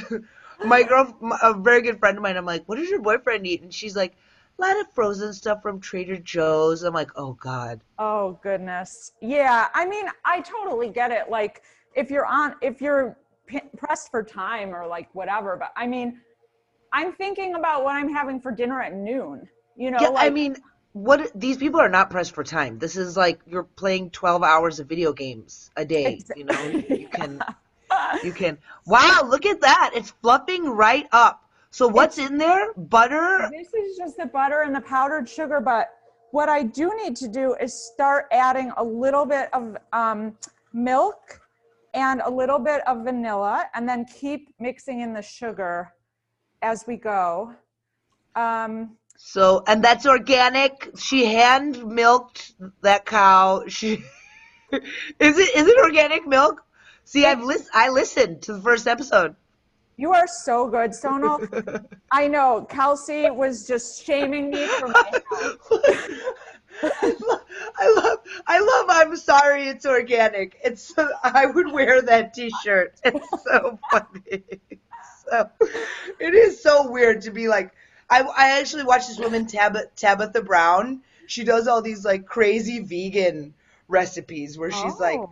[0.65, 3.63] my girl, a very good friend of mine, I'm like, "What does your boyfriend eat?"
[3.63, 4.17] And she's like,
[4.59, 9.13] "A lot of frozen stuff from Trader Joe's." I'm like, "Oh God." Oh goodness.
[9.21, 9.69] Yeah.
[9.75, 11.31] I mean, I totally get it.
[11.31, 11.63] Like,
[11.95, 16.21] if you're on, if you're p- pressed for time or like whatever, but I mean,
[16.93, 19.49] I'm thinking about what I'm having for dinner at noon.
[19.77, 20.57] You know, Yeah, like, I mean,
[20.93, 22.79] what these people are not pressed for time.
[22.79, 26.21] This is like you're playing 12 hours of video games a day.
[26.37, 27.43] You know, you can,
[28.25, 28.59] you can.
[28.87, 29.93] Wow, look at that!
[29.95, 31.45] It's fluffing right up.
[31.71, 32.73] So what's in there?
[32.75, 33.49] Butter.
[33.53, 35.91] This is just the butter and the powdered sugar, but
[36.33, 40.37] what I do need to do is start adding a little bit of um,
[40.73, 41.41] milk
[41.95, 45.93] and a little bit of vanilla, and then keep mixing in the sugar
[46.63, 47.53] as we go.
[48.37, 50.91] Um, So, and that's organic.
[50.99, 53.65] She hand milked that cow.
[53.69, 53.93] She
[54.73, 56.63] is it is it organic milk?
[57.05, 59.37] See, I've list I listened to the first episode.
[59.97, 61.39] you are so good, Sonal.
[62.13, 65.21] I know Kelsey was just shaming me for my
[66.83, 67.41] I love,
[67.77, 68.87] I love, I love.
[68.89, 70.59] I'm sorry, it's organic.
[70.65, 70.95] It's.
[70.95, 72.99] So, I would wear that T-shirt.
[73.05, 74.43] It's so funny.
[75.29, 75.49] So,
[76.19, 77.71] it is so weird to be like.
[78.11, 81.03] I I actually watched this woman Tab- Tabitha Brown.
[81.27, 83.55] She does all these like crazy vegan
[83.89, 85.31] recipes where she's like, Oh.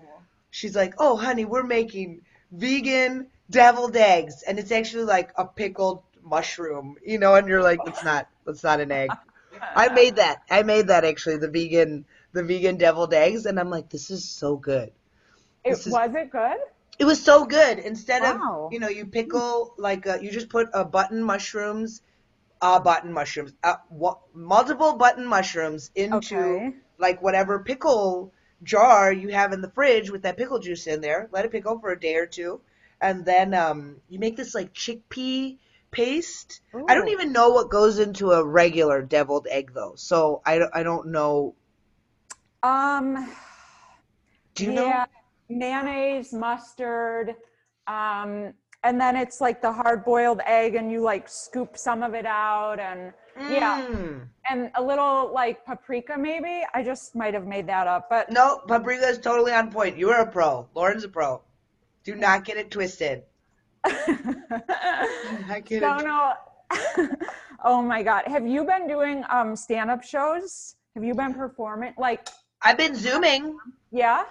[0.50, 6.02] she's like, oh honey, we're making vegan deviled eggs, and it's actually like a pickled
[6.22, 9.10] mushroom, you know, and you're like, it's not, it's not an egg.
[9.74, 10.42] I made that.
[10.50, 14.24] I made that actually, the vegan, the vegan deviled eggs, and I'm like, this is
[14.24, 14.92] so good.
[15.64, 16.58] It, is- was it good?
[16.98, 17.78] It was so good.
[17.78, 18.66] Instead Wow.
[18.66, 22.02] of, you know, you pickle like uh, you just put a button mushrooms,
[22.60, 26.74] uh, button mushrooms, uh, wa- multiple button mushrooms into Okay.
[26.98, 31.28] like whatever pickle jar you have in the fridge with that pickle juice in there.
[31.32, 32.60] Let it pickle for a day or two,
[33.00, 35.58] and then um, you make this like chickpea
[35.90, 36.60] paste.
[36.88, 40.70] I don't even know what goes into a regular deviled egg though, so I don't,
[40.74, 41.54] I don't know.
[42.62, 43.28] Um,
[44.54, 45.08] Do you yeah, know?
[45.48, 47.34] mayonnaise, mustard,
[47.86, 48.52] um,
[48.84, 52.78] and then it's like the hard-boiled egg, and you like scoop some of it out,
[52.78, 53.12] and
[53.50, 54.26] yeah, Mm.
[54.50, 56.64] and a little like paprika maybe.
[56.74, 59.96] I just might have made that up, but No, paprika is totally on point.
[59.96, 60.68] You are a pro.
[60.74, 61.42] Lauren's a pro.
[62.04, 63.22] Do not get it twisted.
[63.84, 66.04] I get no, it.
[66.98, 67.08] no.
[67.64, 70.76] oh my God, have you been doing um stand-up shows?
[70.94, 71.94] Have you been performing?
[71.96, 72.28] Like,
[72.62, 73.56] I've been zooming.
[73.92, 74.24] yeah.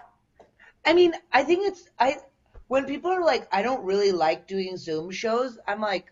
[0.85, 2.17] I mean, I think it's I
[2.67, 5.57] when people are like, I don't really like doing Zoom shows.
[5.67, 6.11] I'm like,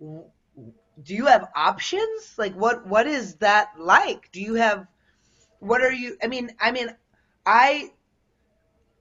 [0.00, 2.34] do you have options?
[2.36, 4.30] Like, what what is that like?
[4.32, 4.86] Do you have
[5.60, 6.16] what are you?
[6.22, 6.88] I mean, I mean,
[7.46, 7.92] I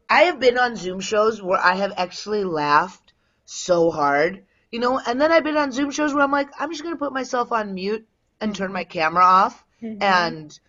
[0.09, 3.13] I have been on Zoom shows where I have actually laughed
[3.45, 6.71] so hard, you know, and then I've been on Zoom shows where I'm like, I'm
[6.71, 8.07] just gonna put myself on mute
[8.39, 10.01] and turn my camera off mm-hmm.
[10.01, 10.59] and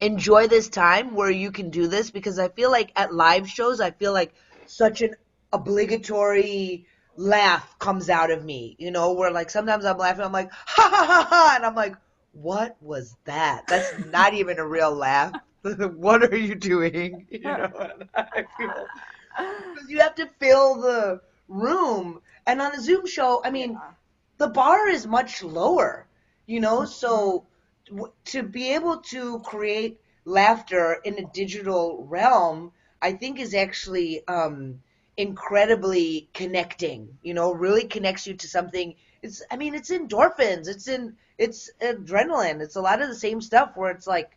[0.00, 3.80] enjoy this time where you can do this because I feel like at live shows,
[3.80, 4.32] I feel like
[4.70, 5.14] such an
[5.52, 10.50] obligatory laugh comes out of me, you know, where like sometimes I'm laughing, I'm like,
[10.52, 11.96] ha ha ha ha, and I'm like,
[12.32, 13.66] what was that?
[13.66, 15.32] That's not even a real laugh.
[15.62, 17.26] what are you doing?
[17.30, 18.86] You know, I feel
[19.36, 23.78] because you have to fill the room, and on a Zoom show, I mean,
[24.38, 26.06] the bar is much lower,
[26.46, 26.86] you know, mm-hmm.
[26.86, 27.46] so
[28.26, 34.80] to be able to create laughter in a digital realm, I think is actually um,
[35.16, 37.18] incredibly connecting.
[37.22, 38.94] You know, really connects you to something.
[39.22, 40.68] It's, I mean, it's endorphins.
[40.68, 42.60] It's in, it's adrenaline.
[42.60, 44.36] It's a lot of the same stuff where it's like,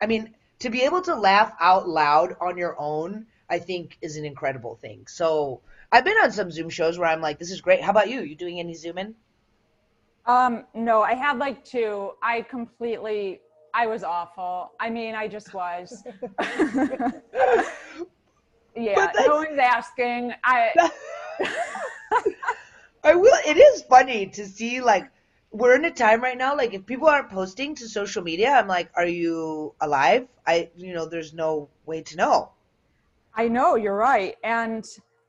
[0.00, 4.16] I mean, to be able to laugh out loud on your own, I think is
[4.16, 5.06] an incredible thing.
[5.06, 5.60] So
[5.92, 7.82] I've been on some Zoom shows where I'm like, this is great.
[7.82, 8.20] How about you?
[8.22, 9.14] You doing any Zooming?
[10.24, 12.12] Um, no, I had like two.
[12.22, 13.40] I completely,
[13.76, 14.72] I was awful.
[14.80, 16.02] I mean, I just was.
[18.74, 20.32] yeah, no one's asking.
[20.42, 20.70] I,
[23.04, 23.38] I will.
[23.46, 25.10] It is funny to see like
[25.50, 26.56] we're in a time right now.
[26.56, 30.26] Like if people aren't posting to social media, I'm like, are you alive?
[30.46, 32.52] I, you know, there's no way to know.
[33.34, 34.86] I know you're right, and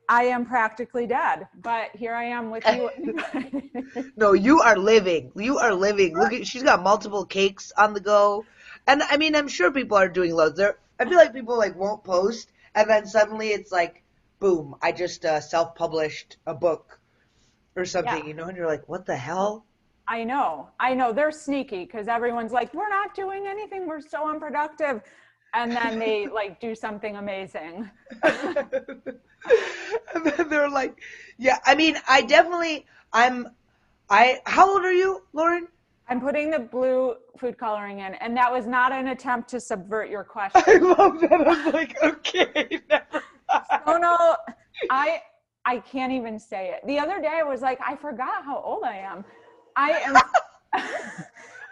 [0.10, 1.48] I am practically dead.
[1.62, 2.90] But here I am with you.
[4.16, 5.32] No, you are living.
[5.36, 6.16] You are living.
[6.18, 8.46] Look at she's got multiple cakes on the go,
[8.88, 10.58] and I mean, I'm sure people are doing loads.
[10.58, 14.04] There, I feel like people like won't post, and then suddenly it's like
[14.40, 17.00] boom, I just uh, self-published a book
[17.76, 18.26] or something, Yeah.
[18.26, 19.66] you know, and you're like, what the hell?
[20.08, 21.12] I know, I know.
[21.12, 23.88] They're sneaky because everyone's like, we're not doing anything.
[23.88, 25.02] We're so unproductive.
[25.54, 27.90] And then they like do something amazing.
[28.24, 29.02] and
[30.24, 31.02] then they're like,
[31.38, 33.48] yeah, I mean, I definitely, I'm,
[34.10, 35.68] I, how old are you, Lauren?
[36.10, 40.10] I'm putting the blue food coloring in, and that was not an attempt to subvert
[40.10, 40.64] your question.
[40.66, 41.48] I love that.
[41.48, 43.82] I'm like, okay, never mind.
[43.86, 44.36] Oh no,
[44.90, 45.22] I
[45.66, 46.86] I can't even say it.
[46.88, 49.26] The other day I was like, I forgot how old I am.
[49.76, 50.16] I am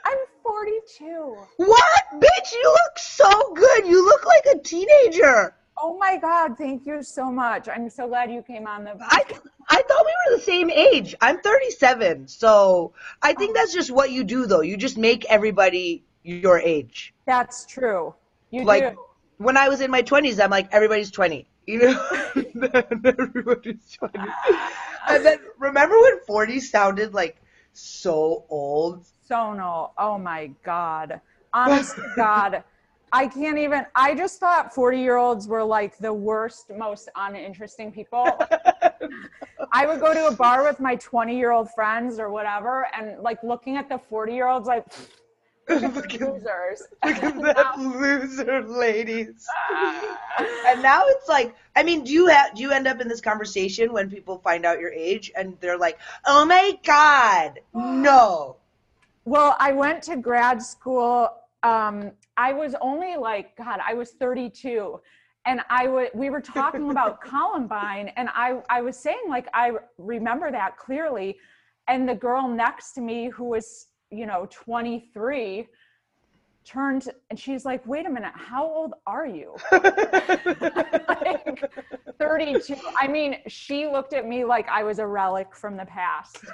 [0.06, 1.38] I'm 42.
[1.58, 1.84] What?
[2.13, 3.88] Bitch, you look so good.
[3.88, 5.55] You look like a teenager.
[5.77, 7.67] Oh my god, thank you so much.
[7.67, 9.23] I'm so glad you came on the I,
[9.69, 11.15] I thought we were the same age.
[11.19, 14.62] I'm 37, so I think that's just what you do, though.
[14.62, 17.13] You just make everybody your age.
[17.25, 18.13] That's true.
[18.51, 18.99] You Like do.
[19.38, 21.47] when I was in my 20s, I'm like everybody's 20.
[21.67, 22.08] You know,
[23.03, 24.19] everybody's 20.
[25.10, 27.41] And then remember when 40 sounded like
[27.73, 29.05] so old?
[29.30, 29.92] Sonal.
[29.98, 31.22] Oh my god.
[31.54, 32.64] Honest to God.
[33.12, 37.92] I can't even I just thought 40 year olds were like the worst, most uninteresting
[37.92, 38.28] people.
[39.72, 43.22] I would go to a bar with my 20 year old friends or whatever, and
[43.22, 44.86] like looking at the 40 year olds, like
[45.70, 46.84] look, at, losers.
[47.04, 49.48] look at that loser, ladies.
[50.68, 53.22] and now it's like, I mean, do you have do you end up in this
[53.22, 58.58] conversation when people find out your age and they're like, "Oh my god, no."
[59.26, 61.30] Well, I went to grad school.
[61.64, 65.02] Um, I was only like, God, I was 32.
[65.48, 69.74] And I would, we were talking about Columbine, and I, I was saying, like, I
[69.98, 71.38] remember that clearly.
[71.88, 75.68] And the girl next to me, who was, you know, 23,
[76.66, 79.56] turned and she's like, wait a minute, how old are you?
[79.72, 81.72] like
[82.38, 82.76] 32.
[83.00, 86.38] I mean, she looked at me like I was a relic from the past.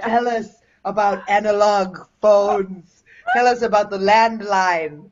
[0.00, 3.04] Tell us about analog phones.
[3.34, 5.10] Tell us about the landline.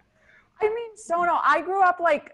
[0.61, 2.33] I mean, Sonal, I grew up like,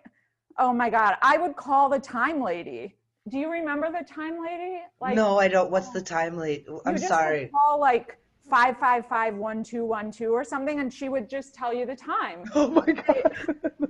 [0.58, 2.96] oh my God, I would call the time lady.
[3.28, 4.80] Do you remember the time lady?
[5.00, 5.70] Like, no, I don't.
[5.70, 6.66] What's the time lady?
[6.84, 7.50] I'm just would sorry.
[7.54, 11.54] call like five five five one two one two or something, and she would just
[11.54, 12.44] tell you the time.
[12.54, 13.32] Oh my god.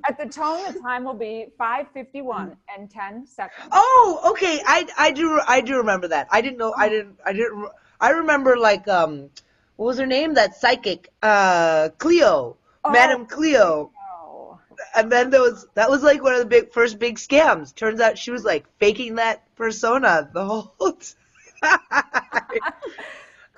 [0.09, 3.69] At the tone, the time will be five fifty one and ten seconds.
[3.73, 4.61] Oh, okay.
[4.67, 6.29] I I do I do remember that.
[6.31, 6.75] I didn't know.
[6.77, 7.19] I didn't.
[7.25, 7.69] I didn't.
[8.01, 9.31] I remember like um,
[9.77, 10.35] what was her name?
[10.35, 12.91] That psychic, uh, Cleo, Oh.
[12.91, 13.91] Madame Cleo.
[14.97, 17.75] And then there was that was like one of the big first big scams.
[17.75, 20.73] Turns out she was like faking that persona the whole
[21.63, 21.79] time.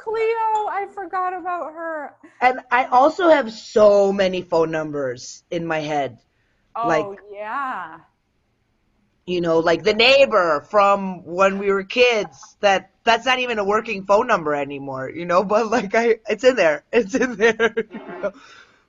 [0.05, 2.14] Cleo, I forgot about her.
[2.40, 6.19] and I also have so many phone numbers in my head.
[6.77, 8.01] Oh Like- yeah.
[9.27, 12.57] you know, like the neighbor from when we were kids.
[12.61, 15.45] That that's not even a working phone number anymore, you know.
[15.45, 16.85] But like I, it's in there.
[16.93, 17.75] It's in there.
[17.93, 18.33] you know.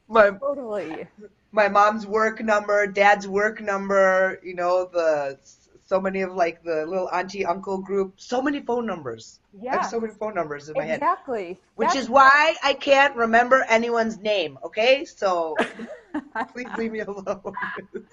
[0.08, 1.08] My Totally.
[1.52, 4.40] my mom's work number, dad's work number.
[4.44, 5.38] You know the
[5.86, 8.14] so many of like the little auntie uncle group.
[8.18, 9.40] So many phone numbers.
[9.62, 9.74] Yeah.
[9.74, 10.96] I have so many phone numbers in my head.
[10.96, 11.60] Exactly.
[11.76, 14.58] Which That's is why I can't remember anyone's name.
[14.64, 15.56] Okay, so
[16.54, 17.54] please leave me alone.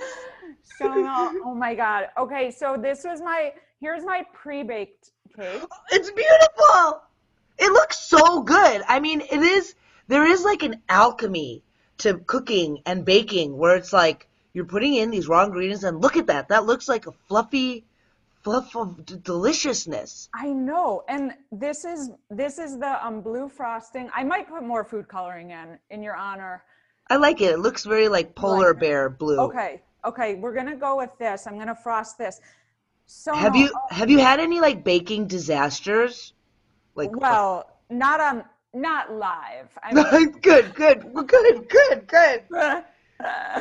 [0.79, 2.09] So no, oh my god.
[2.17, 5.63] Okay, so this was my here's my pre-baked cake.
[5.91, 7.03] It's beautiful.
[7.59, 8.83] It looks so good.
[8.89, 9.75] I mean, it is.
[10.09, 11.63] There is like an alchemy
[11.99, 16.17] to cooking and baking where it's like you're putting in these raw ingredients and look
[16.17, 16.49] at that.
[16.49, 17.85] That looks like a fluffy
[18.43, 20.29] fluff of d- deliciousness.
[20.35, 21.05] I know.
[21.09, 24.11] And this is this is the um blue frosting.
[24.15, 26.63] I might put more food coloring in in your honor.
[27.11, 27.53] I like it.
[27.53, 29.39] It looks very like polar Like- bear blue.
[29.41, 29.83] Okay.
[30.05, 31.47] Okay, we're going to go with this.
[31.47, 32.41] I'm going to frost this.
[33.07, 36.33] So Have you have you had any like baking disasters?
[36.95, 38.43] Like well, not um
[38.75, 39.69] not live.
[39.83, 42.45] I mean, good, good, good, good, good.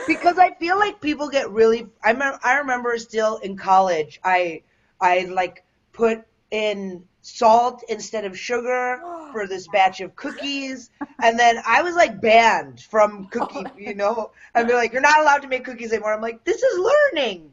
[0.07, 1.87] because I feel like people get really.
[2.03, 4.63] I remember, I remember still in college, I
[4.99, 9.01] I like put in salt instead of sugar
[9.31, 10.89] for this batch of cookies,
[11.21, 15.19] and then I was like banned from cookie You know, and they're like, "You're not
[15.21, 17.51] allowed to make cookies anymore." I'm like, "This is learning.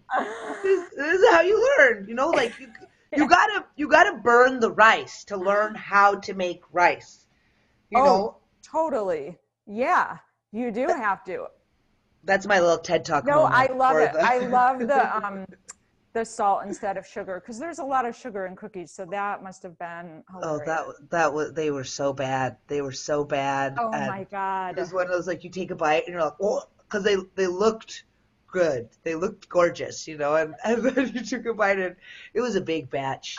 [0.62, 2.68] This, this is how you learn." You know, like you
[3.14, 7.26] you gotta you gotta burn the rice to learn how to make rice.
[7.90, 8.04] You Oh.
[8.04, 9.38] know, totally.
[9.66, 10.18] Yeah,
[10.52, 11.46] you do have to.
[12.29, 13.24] That's my little TED talk.
[13.24, 14.12] No, I love it.
[14.12, 15.45] the- I love the um
[16.14, 19.43] the salt instead of sugar because there's a lot of sugar in cookies, so that
[19.43, 22.57] must have been Oh, that that was they were so bad.
[22.68, 23.76] They were so bad.
[23.79, 24.79] Oh and my god.
[24.79, 27.03] It was one of those like you take a bite and you're like, oh, because
[27.03, 28.05] they they looked
[28.53, 28.89] good.
[29.05, 30.37] They looked gorgeous, you know.
[30.37, 31.97] And, and then you took a bite, and
[32.35, 33.37] it was a big batch.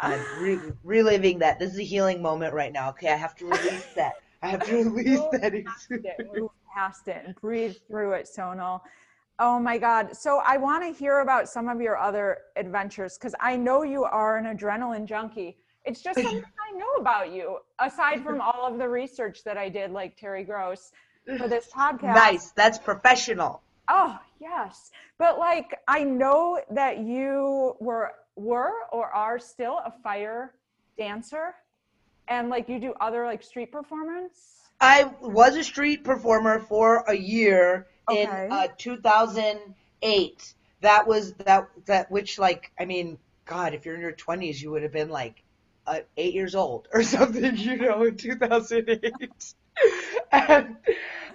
[0.00, 1.58] God, re- reliving that.
[1.58, 2.90] This is a healing moment right now.
[2.90, 4.14] Okay, I have to release that.
[4.42, 5.52] I have to release that.
[6.76, 8.80] Past it, move past it and breathe through it, Sonal.
[9.38, 10.16] Oh my God.
[10.16, 14.04] So I want to hear about some of your other adventures because I know you
[14.04, 15.58] are an adrenaline junkie.
[15.84, 19.68] It's just something I know about you, aside from all of the research that I
[19.68, 20.92] did, like Terry Gross,
[21.38, 22.14] for this podcast.
[22.14, 22.50] Nice.
[22.52, 23.62] That's professional.
[23.88, 24.90] Oh, yes.
[25.18, 30.54] But like I know that you were were or are still a fire
[30.98, 31.54] dancer
[32.28, 34.65] and like you do other like street performance.
[34.80, 40.54] I was a street performer for a year in uh, 2008.
[40.82, 44.70] That was that that which like I mean, God, if you're in your 20s, you
[44.70, 45.42] would have been like
[45.86, 49.54] uh, eight years old or something, you know, in 2008.
[50.32, 50.76] and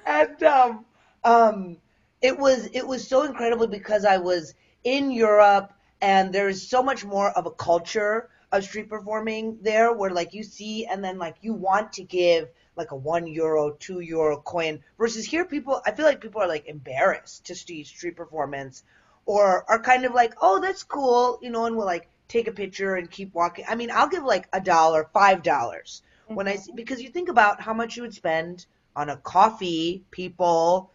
[0.06, 0.86] and um
[1.24, 1.78] um
[2.22, 7.06] it was it was so incredible because I was in Europe and there's so much
[7.06, 11.36] more of a culture of street performing there where like you see and then like
[11.42, 15.92] you want to give like a one euro, two euro coin versus here people I
[15.92, 18.84] feel like people are like embarrassed to see street performance
[19.26, 22.52] or are kind of like, oh that's cool, you know, and will like take a
[22.52, 23.66] picture and keep walking.
[23.68, 27.30] I mean, I'll give like a dollar, five dollars when I see because you think
[27.30, 28.66] about how much you would spend
[28.96, 30.92] on a coffee, people,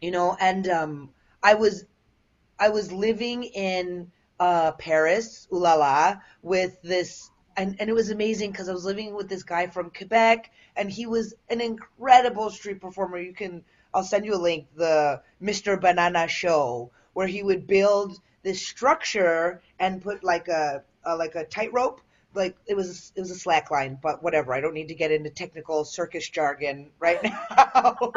[0.00, 1.10] you know, and um,
[1.42, 1.84] I was
[2.58, 8.10] I was living in uh, Paris, ooh la la, with this, and, and it was
[8.10, 12.50] amazing because I was living with this guy from Quebec, and he was an incredible
[12.50, 13.18] street performer.
[13.18, 15.78] You can, I'll send you a link, the Mr.
[15.78, 21.44] Banana Show, where he would build this structure and put like a, a like a
[21.44, 22.00] tightrope.
[22.32, 24.54] Like it was, it was a slack line, but whatever.
[24.54, 28.12] I don't need to get into technical circus jargon right now.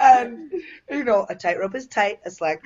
[0.00, 0.50] and
[0.90, 2.64] you know, a tightrope is tight, a slack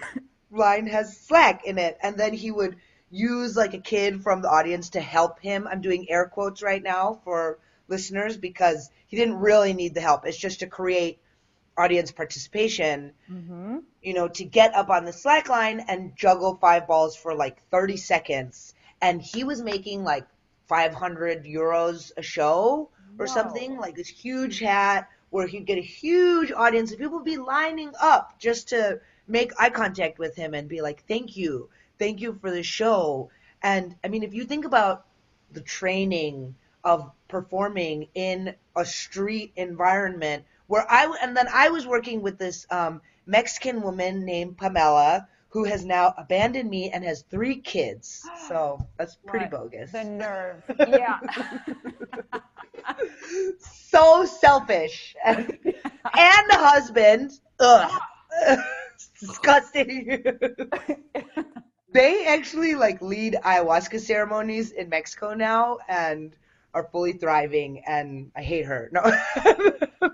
[0.50, 2.76] line has slack in it, and then he would
[3.10, 5.66] use like a kid from the audience to help him.
[5.66, 10.26] I'm doing air quotes right now for listeners because he didn't really need the help.
[10.26, 11.18] It's just to create
[11.76, 13.78] audience participation, Mm-hmm.
[14.02, 17.62] you know, to get up on the slack line and juggle five balls for like
[17.70, 18.74] 30 seconds.
[19.00, 20.26] And he was making like
[20.66, 23.32] 500 euros a show or Whoa.
[23.32, 27.36] something, like this huge hat where he'd get a huge audience and people would be
[27.36, 32.20] lining up just to make eye contact with him and be like, thank you, thank
[32.20, 33.30] you for the show.
[33.62, 35.06] And I mean, if you think about
[35.52, 42.22] the training of performing in a street environment where I and then I was working
[42.22, 47.56] with this um, Mexican woman named Pamela who has now abandoned me and has three
[47.60, 48.28] kids.
[48.48, 49.92] So that's pretty What bogus.
[49.92, 50.62] The nerve.
[50.88, 51.18] Yeah.
[53.90, 55.16] so selfish.
[55.24, 58.00] And, and the husband, ugh,
[59.20, 60.24] disgusting.
[61.92, 66.36] they actually like lead ayahuasca ceremonies in Mexico now and
[66.74, 68.90] are fully thriving and I hate her.
[68.92, 69.02] No.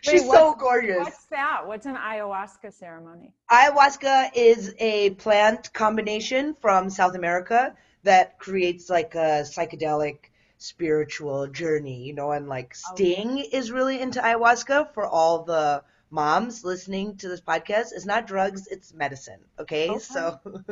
[0.00, 0.98] She's Wait, so gorgeous.
[0.98, 1.66] What's that?
[1.66, 3.32] What's an ayahuasca ceremony?
[3.50, 10.16] Ayahuasca is a plant combination from South America that creates like a psychedelic
[10.58, 15.82] spiritual journey, you know, and like oh, Sting is really into ayahuasca for all the
[16.12, 17.92] moms listening to this podcast.
[17.92, 19.90] It's not drugs, it's medicine, okay?
[19.90, 19.98] Okay.
[19.98, 20.38] So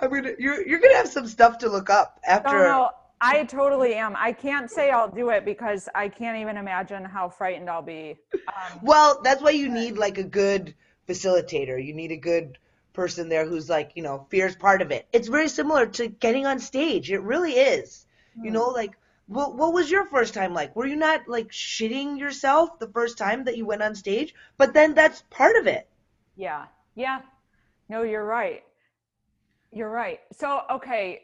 [0.00, 2.90] I mean you're you're gonna have some stuff to look up after No, no,
[3.20, 4.14] I totally am.
[4.16, 8.16] I can't say I'll do it because I can't even imagine how frightened I'll be.
[8.34, 10.74] Um, Well, that's why you need like a good
[11.08, 11.82] facilitator.
[11.82, 12.58] You need a good
[12.92, 15.06] person there who's like, you know, fear's part of it.
[15.12, 17.10] It's very similar to getting on stage.
[17.10, 18.06] It really is.
[18.42, 20.74] You know, like what what was your first time like?
[20.76, 24.34] Were you not like shitting yourself the first time that you went on stage?
[24.56, 25.88] But then that's part of it.
[26.36, 27.20] yeah, yeah.
[27.88, 28.64] No, you're right.
[29.72, 30.20] You're right.
[30.32, 31.22] So, okay,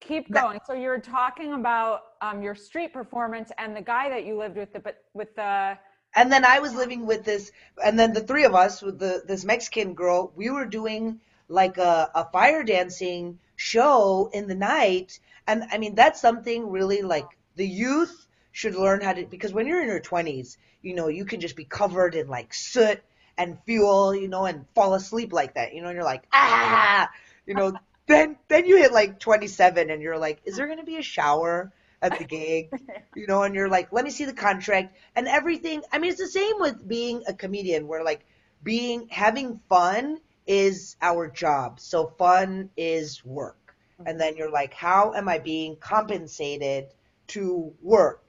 [0.00, 0.58] keep going.
[0.66, 4.72] So you're talking about um, your street performance and the guy that you lived with,
[4.72, 5.78] the, but with the
[6.14, 7.52] And then I was living with this,
[7.84, 11.78] and then the three of us with the this Mexican girl, we were doing like
[11.78, 15.18] a, a fire dancing show in the night.
[15.46, 17.26] And I mean, that's something really like
[17.56, 21.24] the youth should learn how to, because when you're in your 20s, you know, you
[21.24, 23.02] can just be covered in like soot
[23.38, 27.08] and fuel, you know, and fall asleep like that, you know, and you're like, ah,
[27.46, 27.72] you know,
[28.06, 31.02] then, then you hit like 27 and you're like, is there going to be a
[31.02, 31.72] shower
[32.02, 32.70] at the gig?
[33.16, 35.82] you know, and you're like, let me see the contract and everything.
[35.92, 38.24] I mean, it's the same with being a comedian where like
[38.62, 41.80] being, having fun is our job.
[41.80, 43.61] So fun is work.
[44.06, 46.86] And then you're like, how am I being compensated
[47.28, 48.22] to work?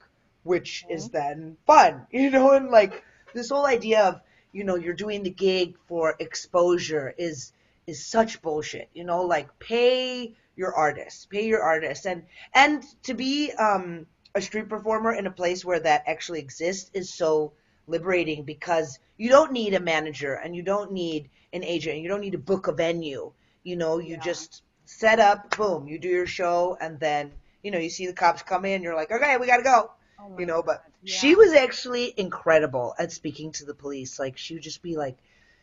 [0.44, 3.02] which is then fun, you know, and like
[3.34, 4.20] this whole idea of,
[4.52, 7.52] you know, you're doing the gig for exposure is
[7.86, 13.14] is such bullshit, you know, like pay your artists, pay your artists and and to
[13.14, 17.52] be um a street performer in a place where that actually exists is so
[17.86, 22.08] liberating because you don't need a manager and you don't need an agent, and you
[22.08, 23.32] don't need to book a venue.
[23.62, 24.20] You know, you Yeah.
[24.20, 27.32] just set up, boom, you do your show and then,
[27.62, 29.90] you know, you see the cops come in, you're like, "Okay, we got to go."
[30.18, 34.18] Oh you know, but God, she was actually incredible at speaking to the police.
[34.18, 35.16] Like she would just be like,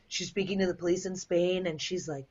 [0.08, 2.26] she's speaking to the police in Spain, and she's like,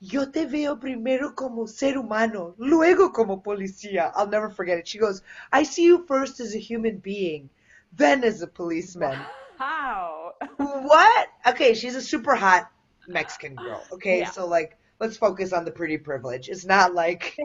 [0.00, 4.88] "Yo te veo primero como ser humano, luego como policía." I'll never forget it.
[4.88, 5.22] She goes,
[5.52, 7.50] "I see you first as a human being,
[7.96, 9.18] then as a policeman."
[9.58, 10.34] How?
[10.56, 11.28] what?
[11.46, 12.70] Okay, she's a super hot
[13.08, 13.82] Mexican girl.
[13.92, 14.30] Okay, Yeah.
[14.30, 16.48] so like, let's focus on the pretty privilege.
[16.48, 17.36] It's not like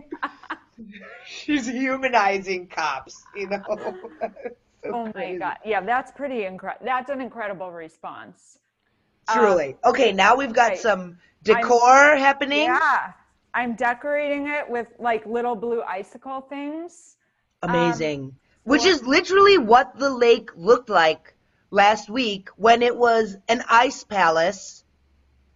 [1.25, 3.61] she's humanizing cops, you know.
[4.83, 5.39] So Oh my crazy.
[5.39, 5.57] god.
[5.63, 6.85] Yeah, that's pretty incredible.
[6.85, 8.59] That's an incredible response.
[9.27, 9.77] Um, Truly.
[9.85, 10.79] okay, now we've got right.
[10.79, 12.63] some decor happening.
[12.63, 13.13] Yeah.
[13.53, 17.17] I'm decorating it with like little blue icicle things.
[17.61, 18.35] Amazing.
[18.63, 21.35] Which is literally what the lake looked like
[21.69, 24.83] last week when it was an ice palace.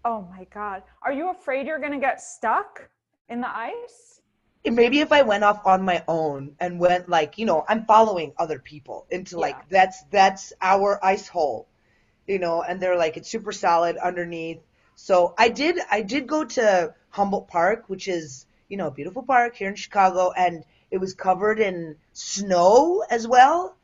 [0.06, 0.84] Oh my god.
[1.02, 2.88] Are you afraid you're going to get stuck
[3.28, 4.22] in the ice?
[4.64, 8.34] Maybe if I went off on my own and went like, you know, I'm following
[8.38, 11.68] other people into like that's that's our ice hole.
[12.28, 14.60] You know, and they're like it's super solid underneath.
[14.96, 19.24] So I did I did go to Humboldt Park, which is, you know, a beautiful
[19.24, 23.76] park here in Chicago and it was covered in snow as well.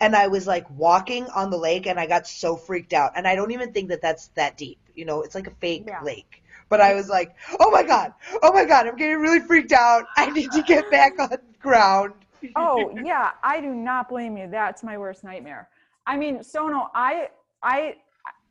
[0.00, 3.12] And I was like walking on the lake and I got so freaked out.
[3.16, 4.78] And I don't even think that that's that deep.
[4.94, 6.02] You know, it's like a fake Yeah.
[6.02, 6.42] lake.
[6.68, 10.06] But I was like, oh my God, oh my God, I'm getting really freaked out.
[10.16, 12.14] I need to get back on ground.
[12.56, 14.48] Oh, yeah, I do not blame you.
[14.50, 15.68] That's my worst nightmare.
[16.06, 17.28] I mean, Sonal, I
[17.62, 17.96] I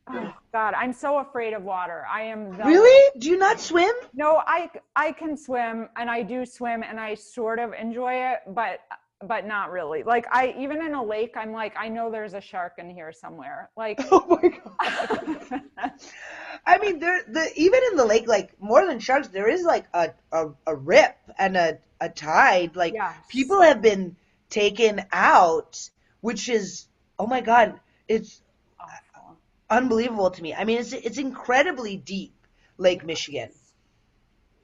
[0.08, 2.04] oh god, I'm so afraid of water.
[2.10, 3.10] I am the Really?
[3.18, 3.92] Do you not swim?
[4.12, 8.40] No, I I can swim and I do swim and I sort of enjoy it,
[8.48, 8.80] but
[9.26, 10.02] but not really.
[10.02, 13.12] Like I even in a lake, I'm like I know there's a shark in here
[13.12, 13.70] somewhere.
[13.76, 15.60] Like Oh my God.
[16.66, 19.86] I mean, there, the even in the lake, like more than sharks, there is like
[19.94, 22.76] a a, a rip and a a tide.
[22.76, 23.16] Like Yes.
[23.28, 24.16] people have been
[24.48, 25.90] taken out,
[26.20, 26.86] which is
[27.18, 28.42] oh my god, it's
[28.80, 29.38] awful.
[29.70, 30.54] unbelievable to me.
[30.54, 32.34] I mean, it's it's incredibly deep,
[32.78, 33.50] Lake Michigan.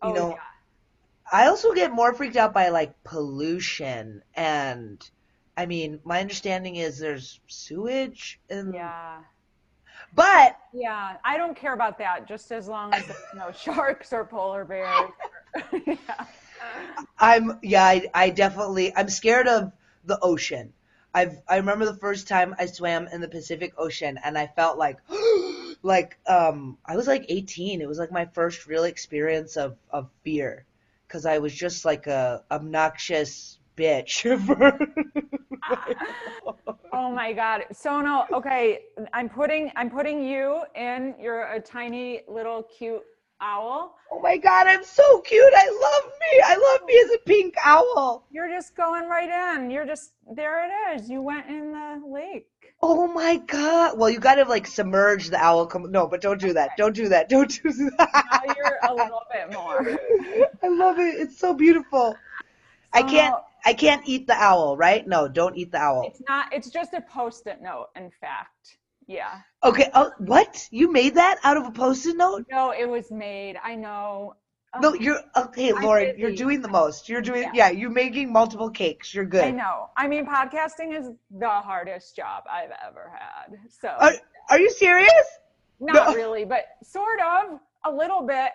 [0.01, 0.56] You Oh, know, yeah.
[1.33, 5.09] I also get more freaked out by like pollution and.
[5.59, 9.23] I mean, my understanding is there's sewage, and Yeah.
[10.15, 14.25] but Yeah, I don't care about that just as long as there's no sharks or
[14.25, 15.11] polar bears.
[15.87, 16.27] yeah.
[17.19, 19.73] I'm yeah, I, I definitely I'm scared of
[20.05, 20.73] the ocean.
[21.15, 24.79] I've I remember the first time I swam in the Pacific Ocean and I felt
[24.79, 24.99] like
[25.83, 27.81] like um I was like 18.
[27.81, 30.65] It was like my first real experience of of fear
[31.09, 34.25] cuz I was just like a obnoxious bitch
[36.93, 37.63] Oh my God.
[37.73, 38.81] Sonal, okay,
[39.13, 41.15] I'm putting I'm putting you in.
[41.21, 43.03] You're a tiny little cute
[43.43, 43.97] owl.
[44.11, 45.53] Oh my god, I'm so cute.
[45.57, 46.43] I love me.
[46.45, 48.27] I love me as a pink owl.
[48.31, 49.71] You're just going right in.
[49.71, 51.11] You're just there it is.
[51.11, 52.49] You went in the lake.
[52.83, 53.99] Oh my god.
[53.99, 55.67] Well, you got to like submerge the owl.
[55.67, 56.71] Come no, but don't do that.
[56.77, 57.29] Don't do that.
[57.29, 58.43] Don't do that.
[58.47, 59.99] Now you're a little bit more.
[60.63, 61.15] I love it.
[61.15, 62.17] It's so beautiful.
[62.93, 63.35] I can't.
[63.65, 65.07] I can't eat the owl, right?
[65.07, 66.05] No, don't eat the owl.
[66.07, 68.79] It's not it's just a post-it note, in fact.
[69.09, 69.41] Yeah.
[69.65, 70.69] Okay, oh, what?
[70.71, 72.47] You made that out of a post-it note?
[72.51, 73.57] No, it was made.
[73.63, 74.35] I know.
[74.75, 76.19] Oh no, Oh, you're okay, Lauren.
[76.19, 77.09] You're doing the most.
[77.09, 77.51] You're doing Yeah.
[77.55, 79.15] yeah, you're making multiple cakes.
[79.15, 79.45] You're good.
[79.45, 79.91] I know.
[79.97, 83.59] I mean, podcasting is the hardest job I've ever had.
[83.71, 84.13] So Are,
[84.51, 85.13] are you serious?
[85.81, 86.15] not no.
[86.15, 88.51] really, but sort of a little bit.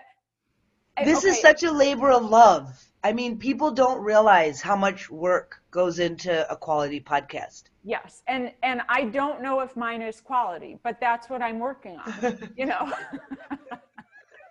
[1.04, 2.84] This is such a labor of love.
[3.04, 7.64] I mean, people don't realize how much work goes into a quality podcast.
[7.84, 11.98] yes, and and I don't know if mine is quality, but that's what I'm working
[11.98, 12.38] on.
[12.56, 12.92] You know.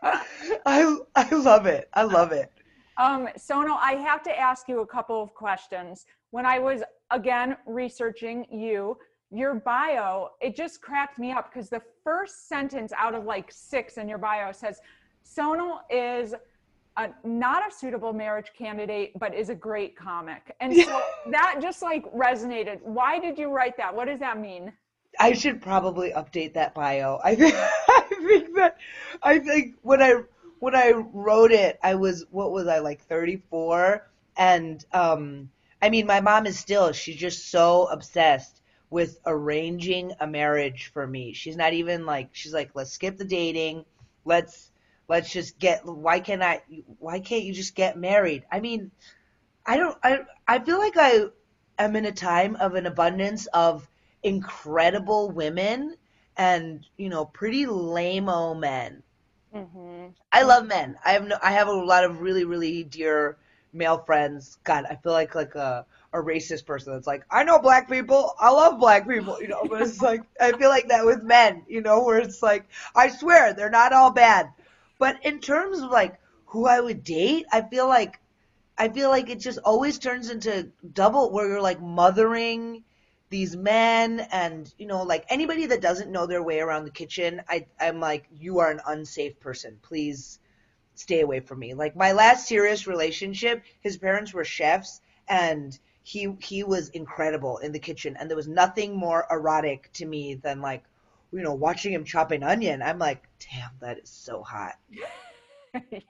[0.02, 1.88] I I love it.
[1.94, 2.50] I love it.
[2.96, 6.06] Um, Sonal, I have to ask you a couple of questions.
[6.30, 8.96] When I was again researching you,
[9.30, 13.96] your bio, it just cracked me up because the first sentence out of like six
[13.96, 14.80] in your bio says,
[15.24, 16.34] Sonal is
[16.96, 20.54] a, not a suitable marriage candidate, but is a great comic.
[20.60, 22.82] And so that just like resonated.
[22.82, 23.94] Why did you write that?
[23.94, 24.72] What does that mean?
[25.18, 27.20] I should probably update that bio.
[27.24, 27.34] I
[28.20, 28.76] think I think that
[29.22, 30.22] I think when I
[30.58, 34.06] when I wrote it, I was what was I like 34
[34.36, 35.50] and um
[35.82, 38.60] I mean, my mom is still, she's just so obsessed
[38.90, 41.32] with arranging a marriage for me.
[41.32, 43.84] She's not even like, she's like, let's skip the dating.
[44.24, 44.70] Let's,
[45.08, 46.62] let's just get, why can't I,
[46.98, 48.44] why can't you just get married?
[48.52, 48.90] I mean,
[49.64, 51.26] I don't, I, I feel like I
[51.78, 53.88] am in a time of an abundance of
[54.22, 55.96] incredible women
[56.36, 59.02] and, you know, pretty lame-o men.
[59.54, 60.06] Mm-hmm.
[60.32, 60.96] I love men.
[61.04, 63.36] I have no, I have a lot of really, really dear
[63.72, 64.58] male friends.
[64.64, 68.34] God, I feel like like a a racist person that's like, I know black people,
[68.38, 71.64] I love black people, you know, but it's like I feel like that with men,
[71.68, 74.50] you know, where it's like, I swear they're not all bad.
[74.98, 78.20] But in terms of like who I would date, I feel like
[78.78, 82.84] I feel like it just always turns into double where you're like mothering
[83.30, 87.40] these men and you know like anybody that doesn't know their way around the kitchen
[87.48, 90.40] I I'm like you are an unsafe person please
[91.00, 91.74] stay away from me.
[91.74, 97.72] Like my last serious relationship, his parents were chefs and he he was incredible in
[97.72, 100.84] the kitchen and there was nothing more erotic to me than like
[101.32, 102.82] you know watching him chop an onion.
[102.82, 104.76] I'm like, "Damn, that is so hot."
[105.90, 106.00] yeah.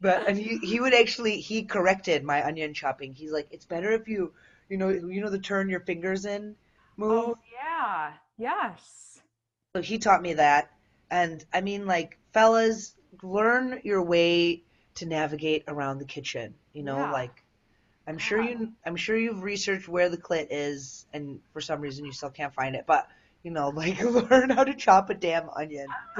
[0.00, 3.14] But and he he would actually he corrected my onion chopping.
[3.14, 4.32] He's like, "It's better if you
[4.68, 6.56] you know you know the turn your fingers in
[6.96, 8.12] move." Oh yeah.
[8.38, 9.20] Yes.
[9.74, 10.70] So he taught me that.
[11.10, 14.62] And I mean like fellas learn your way
[14.96, 16.54] to navigate around the kitchen.
[16.72, 17.12] You know, Yeah.
[17.12, 17.44] like
[18.06, 18.50] I'm sure Yeah.
[18.58, 22.30] you I'm sure you've researched where the clit is and for some reason you still
[22.30, 22.84] can't find it.
[22.86, 23.08] But
[23.42, 25.86] you know, like learn how to chop a damn onion.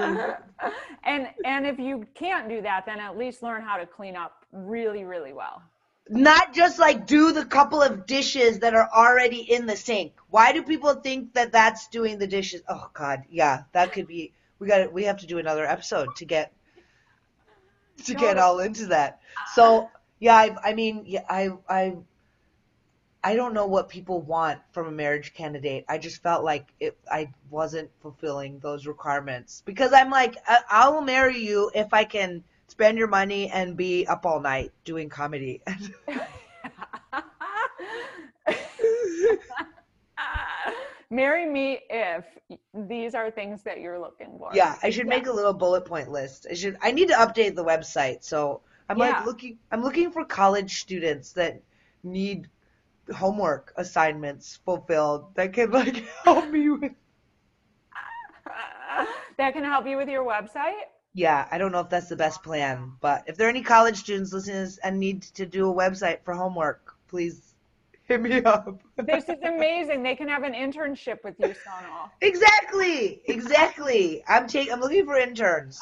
[1.04, 4.44] and and if you can't do that, then at least learn how to clean up
[4.52, 5.62] really, really well.
[6.08, 10.12] Not just like do the couple of dishes that are already in the sink.
[10.30, 12.62] Why do people think that that's doing the dishes?
[12.68, 14.32] Oh God, yeah, that could be.
[14.58, 14.92] We got.
[14.92, 16.52] We have to do another episode to get
[18.04, 19.20] to get all into that.
[19.54, 19.90] So
[20.20, 21.96] yeah, I, I mean, yeah, I I
[23.24, 25.84] I don't know what people want from a marriage candidate.
[25.88, 26.96] I just felt like it.
[27.10, 32.04] I wasn't fulfilling those requirements because I'm like, I, I will marry you if I
[32.04, 35.62] can spend your money and be up all night doing comedy.
[41.10, 42.24] Marry me if
[42.74, 44.50] these are things that you're looking for.
[44.54, 46.46] Yeah, I should make a little bullet point list.
[46.50, 48.22] I should I need to update the website.
[48.24, 49.20] So I'm Yeah.
[49.20, 51.62] like looking I'm looking for college students that
[52.02, 52.48] need
[53.14, 56.92] homework assignments fulfilled that can like help me with
[59.38, 60.86] that can help you with your website.
[61.16, 63.96] Yeah, I don't know if that's the best plan, but if there are any college
[63.96, 67.54] students listening and need to do a website for homework, please
[68.06, 68.82] hit me up.
[68.98, 70.02] This is amazing.
[70.02, 72.10] They can have an internship with you, Sonal.
[72.20, 73.22] exactly.
[73.24, 74.22] Exactly.
[74.28, 75.80] I'm taking I'm looking for interns.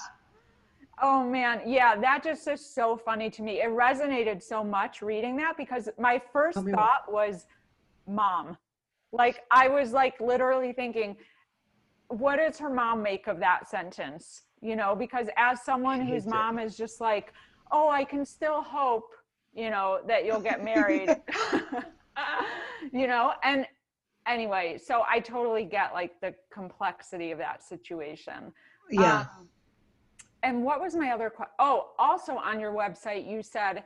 [1.03, 3.61] Oh man, yeah, that just is so funny to me.
[3.61, 7.47] It resonated so much reading that because my first thought was
[8.07, 8.57] mom.
[9.11, 11.17] Like I was like literally thinking,
[12.19, 14.43] what does her mom make of that sentence?
[14.61, 17.33] You know, because as someone whose mom is just like,
[17.73, 19.11] oh, I can still hope,
[19.55, 21.11] you know, that you'll get married.
[22.93, 23.67] you know, and
[24.27, 28.53] anyway, so I totally get like the complexity of that situation.
[28.91, 29.21] Yeah.
[29.21, 29.49] Um,
[30.43, 31.55] and what was my other question?
[31.59, 33.83] Oh, also on your website, you said,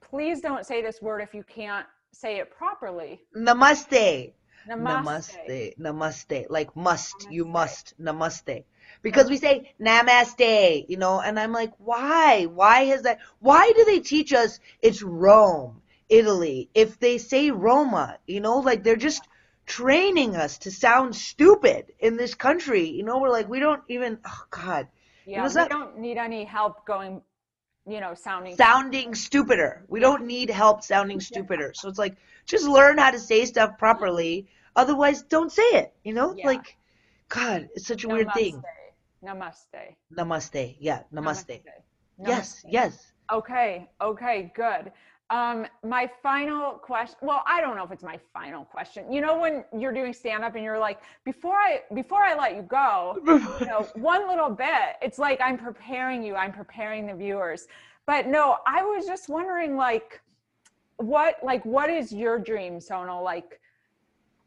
[0.00, 3.20] please don't say this word if you can't say it properly.
[3.36, 4.32] Namaste.
[4.68, 5.76] Namaste.
[5.76, 5.78] Namaste.
[5.78, 6.46] Namaste.
[6.50, 7.30] Like must.
[7.30, 7.94] You must.
[8.00, 8.64] Namaste.
[9.02, 12.44] Because we say namaste, you know, and I'm like, why?
[12.44, 13.18] Why has that?
[13.40, 18.82] Why do they teach us it's Rome, Italy, if they say Roma, you know, like
[18.84, 19.26] they're just
[19.66, 22.88] training us to sound stupid in this country.
[22.90, 24.88] You know, we're like, we don't even, oh God,
[25.26, 27.22] Yeah, was we that- don't need any help going,
[27.86, 28.56] you know, sounding.
[28.56, 29.84] sounding stupider.
[29.88, 31.72] We don't need help sounding stupider.
[31.74, 32.16] So it's like,
[32.46, 34.46] just learn how to say stuff properly.
[34.76, 35.94] Otherwise, don't say it.
[36.02, 36.46] You know, Yeah.
[36.46, 36.76] like,
[37.28, 38.62] God, it's such a weird thing.
[39.22, 39.96] Namaste.
[40.16, 40.76] Namaste.
[40.78, 41.60] Yeah, namaste.
[41.60, 41.62] Namaste.
[42.26, 42.72] Yes, Namaste.
[42.72, 43.12] yes.
[43.32, 44.92] Okay, okay, good.
[45.30, 47.16] Um, my final question.
[47.22, 49.10] Well, I don't know if it's my final question.
[49.10, 52.54] You know, when you're doing stand up and you're like, before I before I let
[52.54, 53.18] you go,
[53.60, 54.96] you know, one little bit.
[55.00, 56.36] It's like I'm preparing you.
[56.36, 57.68] I'm preparing the viewers.
[58.06, 60.20] But no, I was just wondering, like,
[60.98, 63.24] what like what is your dream, Sonal?
[63.24, 63.60] Like,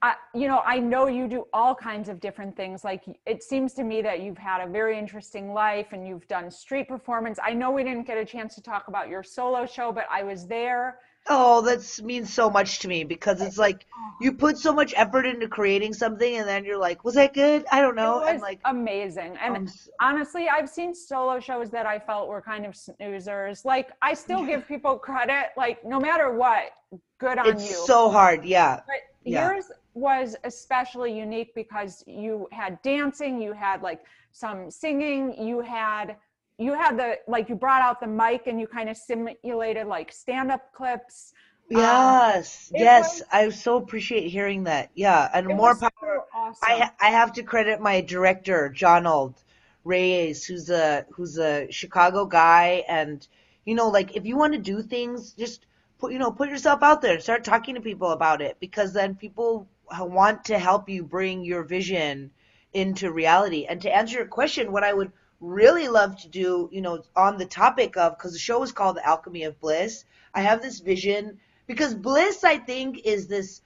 [0.02, 2.84] I, you know, I know you do all kinds of different things.
[2.84, 6.52] Like, it seems to me that you've had a very interesting life and you've done
[6.52, 7.40] street performance.
[7.44, 10.24] I know we didn't get a chance to talk about your solo show, but I
[10.24, 13.86] was there Oh, that means so much to me because it's like
[14.22, 17.66] you put so much effort into creating something and then you're like, was that good?
[17.72, 18.26] I don't know.
[18.26, 19.38] It was like amazing.
[19.42, 19.68] And um,
[20.00, 23.66] honestly, I've seen solo shows that I felt were kind of snoozers.
[23.66, 26.72] Like I still give people credit, like no matter what,
[27.20, 27.86] good on it's you.
[27.86, 28.46] so hard.
[28.46, 28.82] Yeah.
[28.88, 28.96] but
[29.26, 29.50] yeah.
[29.50, 29.66] yours
[29.98, 36.16] was especially unique because you had dancing, you had like some singing, you had
[36.60, 40.12] you had the like you brought out the mic and you kind of simulated like
[40.12, 41.34] stand-up clips.
[41.76, 42.72] Um, Yes.
[42.74, 43.20] it Yes.
[43.20, 44.90] was- I so appreciate hearing that.
[44.96, 45.30] Yeah.
[45.34, 45.92] And more power.
[46.00, 46.58] so awesome.
[46.62, 49.36] I I have to credit my director, Johnald
[49.84, 53.28] Reyes, who's a who's a Chicago guy, and
[53.66, 55.66] you know, like if you want to do things, just
[56.00, 59.16] put you know put yourself out there, start talking to people about it, because then
[59.16, 62.32] people want to help you bring your vision
[62.74, 63.66] into reality.
[63.66, 67.38] And to answer your question, what I would really love to do, you know, on
[67.38, 70.80] the topic of because the show is called The Alchemy of Bliss, I have this
[70.80, 73.62] vision because bliss, I think, is this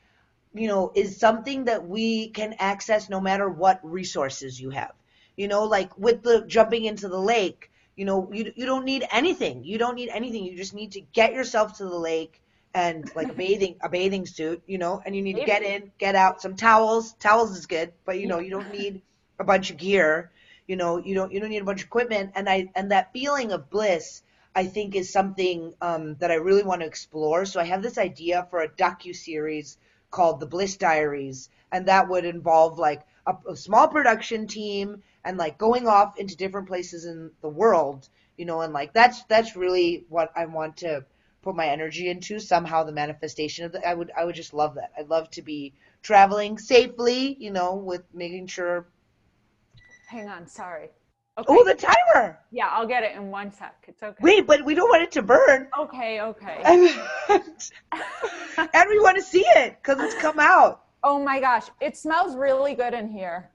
[0.53, 4.91] you know, is something that we can access no matter what resources you have.
[5.37, 9.05] You know, like with the jumping into the lake, you know, you, you don't need
[9.11, 9.63] anything.
[9.63, 10.43] You don't need anything.
[10.45, 12.41] You just need to get yourself to the lake
[12.73, 15.91] and like a bathing a bathing suit, you know, and you need to get in,
[15.97, 17.13] get out, some towels.
[17.13, 19.01] Towels is good, but you know, you don't need
[19.39, 20.31] a bunch of gear.
[20.67, 22.31] You know, you don't you don't need a bunch of equipment.
[22.35, 26.63] And I and that feeling of bliss I think is something um, that I really
[26.63, 27.45] want to explore.
[27.45, 29.77] So I have this idea for a docu series
[30.09, 35.37] called The Bliss Diaries, and that would involve like a, a small production team and
[35.37, 39.55] like going off into different places in the world, you know, and like that's that's
[39.55, 41.05] really what I want to
[41.41, 42.39] put my energy into.
[42.39, 44.91] Somehow the manifestation of that, I would I would just love that.
[44.97, 48.87] I'd love to be traveling safely, you know, with making sure.
[50.07, 50.89] Hang on, sorry.
[51.37, 51.53] Oh, okay.
[51.53, 52.39] Oh, the timer!
[52.51, 53.85] yeah, I'll get it in one sec.
[53.87, 54.17] It's okay.
[54.21, 55.69] Wait, but we don't want it to burn.
[55.79, 56.61] Okay, okay.
[57.29, 60.83] And, and we want to see it because it's come out.
[61.03, 63.49] Oh my gosh, it smells really good in here.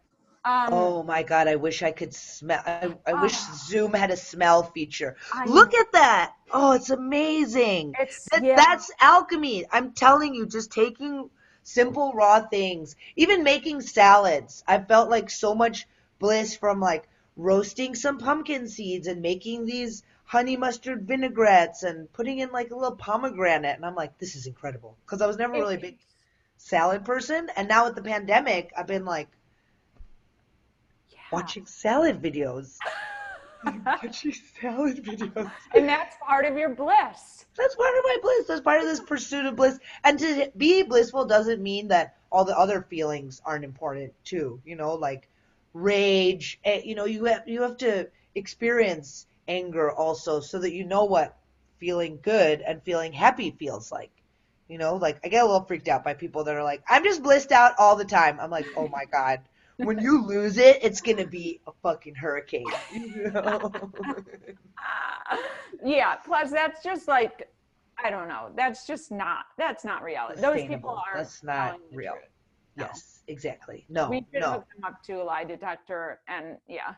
[0.46, 2.62] Um, Oh my god, I wish I could smell.
[2.64, 3.62] I, I wish Ah.
[3.66, 5.16] Zoom had a smell feature.
[5.32, 6.34] I Look at that.
[6.52, 7.94] Oh, it's amazing.
[7.98, 8.54] It's That- yeah.
[8.54, 9.66] That's alchemy.
[9.72, 11.30] I'm telling you, just taking
[11.64, 14.62] simple raw things, even making salads.
[14.68, 15.88] I felt like so much
[16.20, 22.38] bliss from like roasting some pumpkin seeds and making these honey mustard vinaigrettes and putting
[22.38, 23.74] in like a little pomegranate.
[23.76, 24.96] And I'm like, this is incredible.
[25.04, 25.98] Because I was never really a big
[26.56, 27.50] salad person.
[27.56, 29.28] And now with the pandemic, I've been like.
[31.30, 32.76] Watching salad videos.
[34.02, 35.50] watching salad videos.
[35.74, 37.46] and that's part of your bliss.
[37.56, 38.46] That's part of my bliss.
[38.46, 39.78] That's part of this pursuit of bliss.
[40.04, 44.60] And to be blissful doesn't mean that all the other feelings aren't important too.
[44.64, 45.28] You know, like
[45.72, 46.58] rage.
[46.64, 51.04] eh, You know, you have you have to experience anger also, so that you know
[51.04, 51.36] what
[51.78, 54.10] feeling good and feeling happy feels like.
[54.68, 57.04] You know, like I get a little freaked out by people that are like, "I'm
[57.04, 59.40] just blissed out all the time." I'm like, "Oh my god."
[59.78, 62.66] When you lose it, it's gonna be a fucking hurricane.
[62.92, 63.72] You know?
[64.78, 65.38] Ah,
[65.84, 66.14] yeah.
[66.16, 67.50] Plus, that's just like,
[68.02, 68.50] I don't know.
[68.56, 69.46] That's just not.
[69.58, 70.40] That's not reality.
[70.40, 71.18] Those people aren't.
[71.18, 72.14] That's not real.
[72.76, 72.86] No.
[72.86, 73.86] Yes, exactly.
[73.88, 74.52] No, we should no.
[74.52, 76.94] hook them up to a lie detector, and yeah,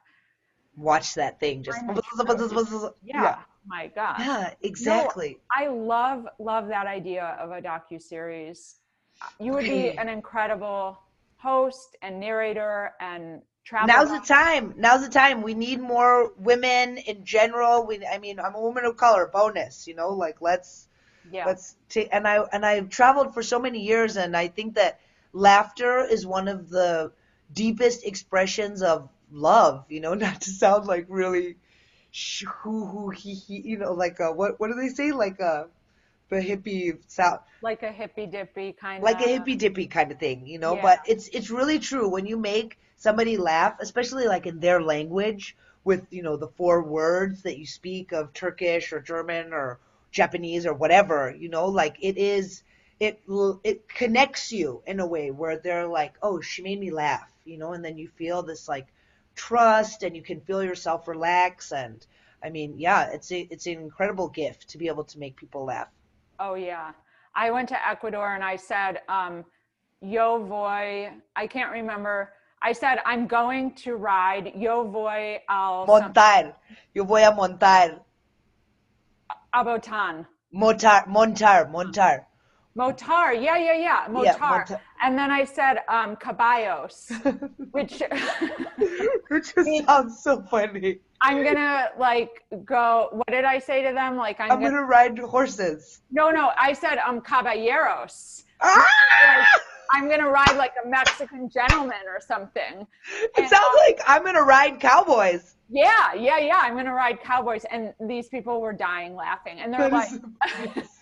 [0.79, 1.63] Watch that thing.
[1.63, 3.23] Just yeah.
[3.23, 4.17] yeah, My God.
[4.21, 5.39] yeah, exactly.
[5.51, 8.77] I love love that idea of a docu series.
[9.41, 11.01] You would be an incredible
[11.39, 13.97] host and narrator and travel.
[13.97, 14.75] Now's the time.
[14.77, 15.43] Now's the time.
[15.43, 17.87] We need more women in general.
[17.87, 19.27] We, I mean, I'm a woman of color.
[19.33, 20.89] Bonus, you know, like let's
[21.31, 21.47] Yeah.
[21.47, 22.09] let's take.
[22.13, 25.01] And I and I've traveled for so many years, and I think that
[25.33, 27.13] laughter is one of the
[27.53, 29.85] deepest expressions of love.
[29.89, 31.57] You know, not to sound like really
[32.63, 33.61] hoo hoo he he.
[33.61, 35.13] You know, like uh, what what do they say?
[35.13, 35.65] Like uh,
[36.29, 37.41] the hippie sound.
[37.63, 40.75] like a hippy dippy kind like of a hippy dippy kind of thing, you know.
[40.75, 40.83] Yeah.
[40.83, 45.57] But it's it's really true when you make somebody laugh, especially like in their language,
[45.85, 49.79] with you know the four words that you speak of Turkish or German or
[50.11, 52.63] Japanese or whatever, you know, like it is
[53.01, 53.21] it
[53.65, 57.59] it connects you in a way where they're like, oh, she made me laugh, you
[57.59, 58.87] know, and then you feel this like
[59.35, 62.07] trust and you can feel yourself relax and
[62.43, 65.65] I mean, yeah, it's a, it's an incredible gift to be able to make people
[65.65, 65.89] laugh.
[66.39, 66.93] Oh yeah.
[67.35, 69.45] I went to Ecuador and I said, um,
[70.01, 72.33] Yo voy, I can't remember.
[72.63, 76.55] I said, I'm going to ride Yo voy al Montar,
[76.95, 78.01] yo voy a montar.
[79.53, 80.27] a Botan.
[80.55, 82.27] Montar, montar, montar.
[82.77, 84.25] Motar, yeah, yeah, yeah, Motar.
[84.25, 84.81] Yeah, Motar.
[85.03, 87.11] And then I said um, caballos,
[87.73, 88.03] which
[88.81, 91.01] It just sounds so funny.
[91.23, 93.09] I'm gonna like go.
[93.13, 94.17] What did I say to them?
[94.17, 96.01] Like I'm, I'm gonna ride horses.
[96.11, 96.53] No, no.
[96.57, 98.45] I said um caballeros.
[98.61, 98.87] Ah!
[99.27, 102.87] Like, I'm gonna ride like a Mexican gentleman or something.
[103.11, 105.55] It And, sounds um, like I'm gonna ride cowboys.
[105.71, 106.61] Yeah, yeah, yeah.
[106.63, 110.09] I'm gonna ride cowboys, and these people were dying laughing, and they're That like.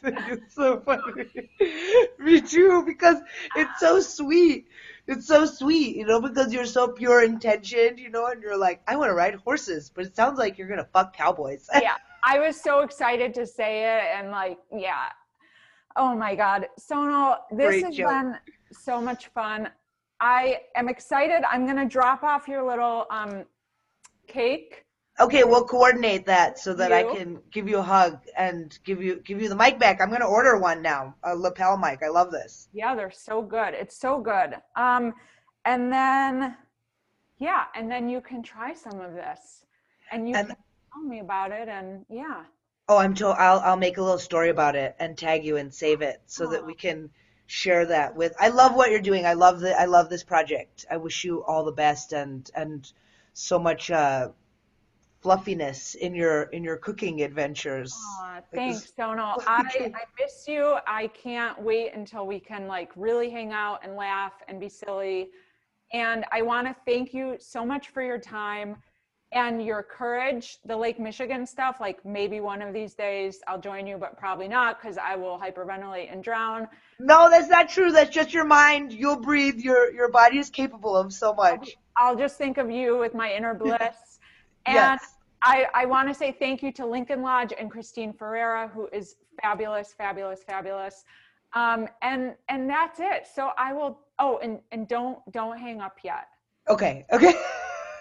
[0.02, 1.48] It's so funny.
[2.18, 3.16] Me too, because
[3.56, 4.66] it's so sweet.
[5.06, 8.82] It's so sweet, you know, because you're so pure intentioned, you know, and you're like,
[8.88, 11.68] I want to ride horses, but it sounds like you're gonna fuck cowboys.
[11.80, 11.96] yeah.
[12.24, 15.10] I was so excited to say it, and like, yeah.
[15.94, 18.10] Oh my God, Sonal, this Great has joke.
[18.10, 18.36] been
[18.72, 19.68] so much fun.
[20.20, 21.44] I am excited.
[21.50, 23.44] I'm gonna drop off your little um
[24.26, 24.85] cake.
[25.18, 29.16] Okay, we'll coordinate that so that I can give you a hug and give you
[29.24, 30.00] give you the mic back.
[30.00, 32.02] I'm gonna order one now, a lapel mic.
[32.02, 32.68] I love this.
[32.74, 33.72] Yeah, they're so good.
[33.72, 34.56] It's so good.
[34.76, 35.14] Um,
[35.64, 36.56] and then,
[37.38, 39.64] yeah, and then you can try some of this,
[40.12, 40.56] and you And- can
[40.92, 41.68] tell me about it.
[41.68, 42.44] And yeah,
[42.88, 45.72] Oh, I'm told I'll I'll make a little story about it and tag you and
[45.72, 47.10] save it so that we can
[47.46, 48.36] share that with.
[48.38, 49.24] I love what you're doing.
[49.24, 50.84] I love the I love this project.
[50.90, 52.92] I wish you all the best and and
[53.32, 54.28] so much uh,
[55.26, 57.92] fluffiness in your in your cooking adventures.
[58.20, 59.42] Aw, thanks, Sonal.
[59.44, 60.76] I, I miss you.
[60.86, 65.30] I can't wait until we can like really hang out and laugh and be silly.
[65.92, 68.76] And I want to thank you so much for your time
[69.32, 70.58] and your courage.
[70.64, 74.46] The Lake Michigan stuff, like maybe one of these days I'll join you, but probably
[74.46, 76.68] not because I will hyperventilate and drown.
[77.00, 77.90] No, that's not true.
[77.90, 78.92] That's just your mind.
[78.92, 79.58] You'll breathe.
[79.58, 81.76] Your your body is capable of so much.
[81.96, 83.80] I'll just think of you with my inner bliss.
[84.68, 85.15] And yes.
[85.42, 89.16] I, I want to say thank you to Lincoln Lodge and Christine Ferreira, who is
[89.40, 91.04] fabulous, fabulous, fabulous.
[91.54, 93.26] Um, and and that's it.
[93.32, 94.00] So I will.
[94.18, 96.28] Oh, and and don't don't hang up yet.
[96.68, 97.06] Okay.
[97.12, 97.34] Okay.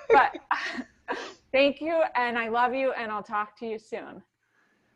[0.10, 0.36] But
[1.52, 4.22] thank you, and I love you, and I'll talk to you soon.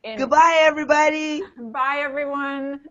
[0.04, 1.44] In- Goodbye, everybody.
[1.58, 2.82] Bye, everyone.